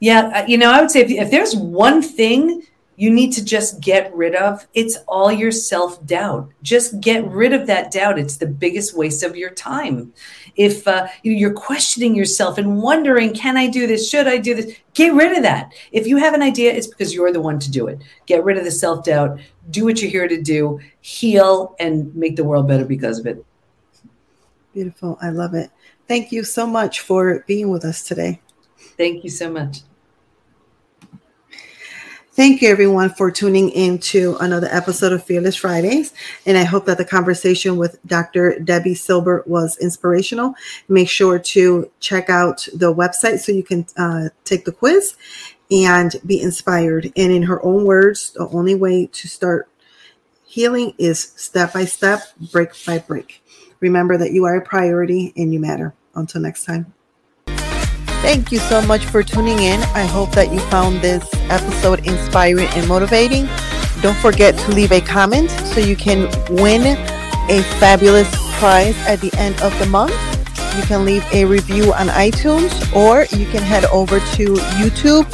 Yeah, 0.00 0.30
uh, 0.34 0.46
you 0.46 0.58
know, 0.58 0.70
I 0.70 0.80
would 0.80 0.90
say 0.90 1.00
if, 1.00 1.10
if 1.10 1.30
there's 1.30 1.56
one 1.56 2.02
thing 2.02 2.62
you 2.96 3.10
need 3.10 3.32
to 3.32 3.44
just 3.44 3.80
get 3.80 4.14
rid 4.14 4.34
of 4.34 4.66
it's 4.74 4.96
all 5.08 5.32
your 5.32 5.50
self 5.50 6.04
doubt 6.06 6.48
just 6.62 7.00
get 7.00 7.26
rid 7.26 7.52
of 7.52 7.66
that 7.66 7.90
doubt. 7.90 8.18
It's 8.18 8.36
the 8.36 8.46
biggest 8.46 8.96
waste 8.96 9.22
of 9.22 9.36
your 9.36 9.50
time. 9.50 10.12
If 10.56 10.86
uh, 10.86 11.08
you're 11.22 11.52
questioning 11.52 12.14
yourself 12.14 12.58
and 12.58 12.80
wondering 12.80 13.34
can 13.34 13.56
i 13.56 13.66
do 13.66 13.86
this? 13.86 14.08
Should 14.08 14.28
i 14.28 14.38
do 14.38 14.54
this? 14.54 14.76
Get 14.94 15.12
rid 15.12 15.36
of 15.36 15.42
that. 15.42 15.72
If 15.92 16.06
you 16.06 16.16
have 16.18 16.34
an 16.34 16.42
idea 16.42 16.72
it's 16.72 16.86
because 16.86 17.14
you're 17.14 17.32
the 17.32 17.40
one 17.40 17.58
to 17.58 17.70
do 17.70 17.88
it. 17.88 18.00
Get 18.26 18.44
rid 18.44 18.58
of 18.58 18.64
the 18.64 18.70
self 18.70 19.04
doubt 19.04 19.40
do 19.70 19.84
what 19.84 20.00
you're 20.00 20.10
here 20.10 20.28
to 20.28 20.40
do. 20.40 20.78
Heal 21.00 21.74
and 21.78 22.14
make 22.14 22.36
the 22.36 22.44
world 22.44 22.68
better 22.68 22.84
because 22.84 23.18
of 23.18 23.26
it 23.26 23.44
beautiful 24.74 25.16
i 25.22 25.30
love 25.30 25.54
it 25.54 25.70
thank 26.08 26.32
you 26.32 26.42
so 26.42 26.66
much 26.66 27.00
for 27.00 27.44
being 27.46 27.70
with 27.70 27.84
us 27.84 28.02
today 28.02 28.40
thank 28.98 29.24
you 29.24 29.30
so 29.30 29.50
much 29.50 29.78
Thank 32.36 32.62
you, 32.62 32.68
everyone, 32.68 33.10
for 33.10 33.30
tuning 33.30 33.68
in 33.68 33.98
to 33.98 34.36
another 34.40 34.66
episode 34.72 35.12
of 35.12 35.22
Fearless 35.22 35.54
Fridays. 35.54 36.12
And 36.46 36.58
I 36.58 36.64
hope 36.64 36.84
that 36.86 36.98
the 36.98 37.04
conversation 37.04 37.76
with 37.76 38.04
Dr. 38.06 38.56
Debi 38.58 38.96
Silber 38.96 39.44
was 39.46 39.78
inspirational. 39.78 40.56
Make 40.88 41.08
sure 41.08 41.38
to 41.38 41.88
check 42.00 42.28
out 42.28 42.66
the 42.74 42.92
website 42.92 43.38
so 43.38 43.52
you 43.52 43.62
can 43.62 43.86
uh, 43.96 44.30
take 44.42 44.64
the 44.64 44.72
quiz 44.72 45.14
and 45.70 46.16
be 46.26 46.42
inspired. 46.42 47.12
And 47.14 47.30
in 47.30 47.44
her 47.44 47.64
own 47.64 47.84
words, 47.84 48.32
the 48.32 48.48
only 48.48 48.74
way 48.74 49.06
to 49.06 49.28
start 49.28 49.68
healing 50.42 50.92
is 50.98 51.34
step 51.36 51.72
by 51.72 51.84
step, 51.84 52.22
break 52.50 52.70
by 52.84 52.98
break. 52.98 53.43
Remember 53.84 54.16
that 54.16 54.32
you 54.32 54.46
are 54.46 54.56
a 54.56 54.62
priority 54.62 55.34
and 55.36 55.52
you 55.52 55.60
matter. 55.60 55.92
Until 56.14 56.40
next 56.40 56.64
time. 56.64 56.94
Thank 58.24 58.50
you 58.50 58.58
so 58.58 58.80
much 58.80 59.04
for 59.04 59.22
tuning 59.22 59.58
in. 59.58 59.78
I 59.92 60.06
hope 60.06 60.30
that 60.30 60.50
you 60.50 60.58
found 60.70 61.02
this 61.02 61.28
episode 61.50 62.06
inspiring 62.06 62.68
and 62.68 62.88
motivating. 62.88 63.46
Don't 64.00 64.16
forget 64.16 64.56
to 64.60 64.70
leave 64.70 64.90
a 64.90 65.02
comment 65.02 65.50
so 65.50 65.80
you 65.80 65.96
can 65.96 66.30
win 66.48 66.96
a 67.50 67.62
fabulous 67.78 68.30
prize 68.58 68.96
at 69.06 69.20
the 69.20 69.30
end 69.36 69.60
of 69.60 69.78
the 69.78 69.84
month. 69.84 70.14
You 70.78 70.82
can 70.84 71.04
leave 71.04 71.22
a 71.34 71.44
review 71.44 71.92
on 71.92 72.06
iTunes 72.08 72.72
or 72.96 73.26
you 73.36 73.44
can 73.52 73.62
head 73.62 73.84
over 73.92 74.18
to 74.18 74.44
YouTube 74.80 75.28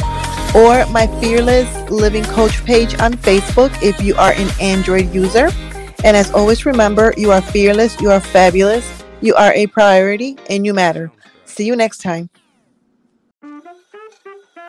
or 0.56 0.84
my 0.90 1.06
Fearless 1.20 1.88
Living 1.88 2.24
Coach 2.24 2.64
page 2.64 2.98
on 2.98 3.12
Facebook 3.12 3.70
if 3.80 4.02
you 4.02 4.16
are 4.16 4.32
an 4.32 4.50
Android 4.60 5.14
user. 5.14 5.50
And 6.02 6.16
as 6.16 6.30
always, 6.30 6.64
remember 6.64 7.12
you 7.16 7.30
are 7.30 7.42
fearless, 7.42 8.00
you 8.00 8.10
are 8.10 8.20
fabulous, 8.20 9.04
you 9.20 9.34
are 9.34 9.52
a 9.52 9.66
priority, 9.66 10.38
and 10.48 10.64
you 10.64 10.72
matter. 10.72 11.12
See 11.44 11.66
you 11.66 11.76
next 11.76 11.98
time. 11.98 12.30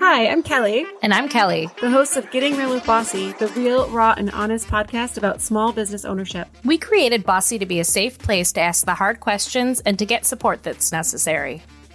Hi, 0.04 0.28
I'm 0.28 0.44
Kelly. 0.44 0.86
And 1.02 1.14
I'm 1.14 1.30
Kelly, 1.30 1.70
the 1.80 1.90
host 1.90 2.18
of 2.18 2.30
Getting 2.32 2.58
Real 2.58 2.74
with 2.74 2.86
Bossy, 2.86 3.32
the 3.34 3.48
real, 3.50 3.88
raw, 3.90 4.14
and 4.18 4.30
honest 4.32 4.68
podcast 4.68 5.18
about 5.18 5.42
small 5.42 5.72
business 5.72 6.04
ownership. 6.04 6.50
We 6.66 6.78
created 6.78 7.24
Bossy 7.24 7.58
to 7.60 7.66
be 7.66 7.80
a 7.80 7.86
safe 7.86 8.18
place 8.18 8.52
to 8.54 8.62
ask 8.62 8.86
the 8.86 8.96
hard 8.96 9.22
questions 9.22 9.80
and 9.82 9.98
to 10.00 10.06
get 10.06 10.26
support 10.26 10.64
that's 10.64 10.92
necessary. 10.92 11.64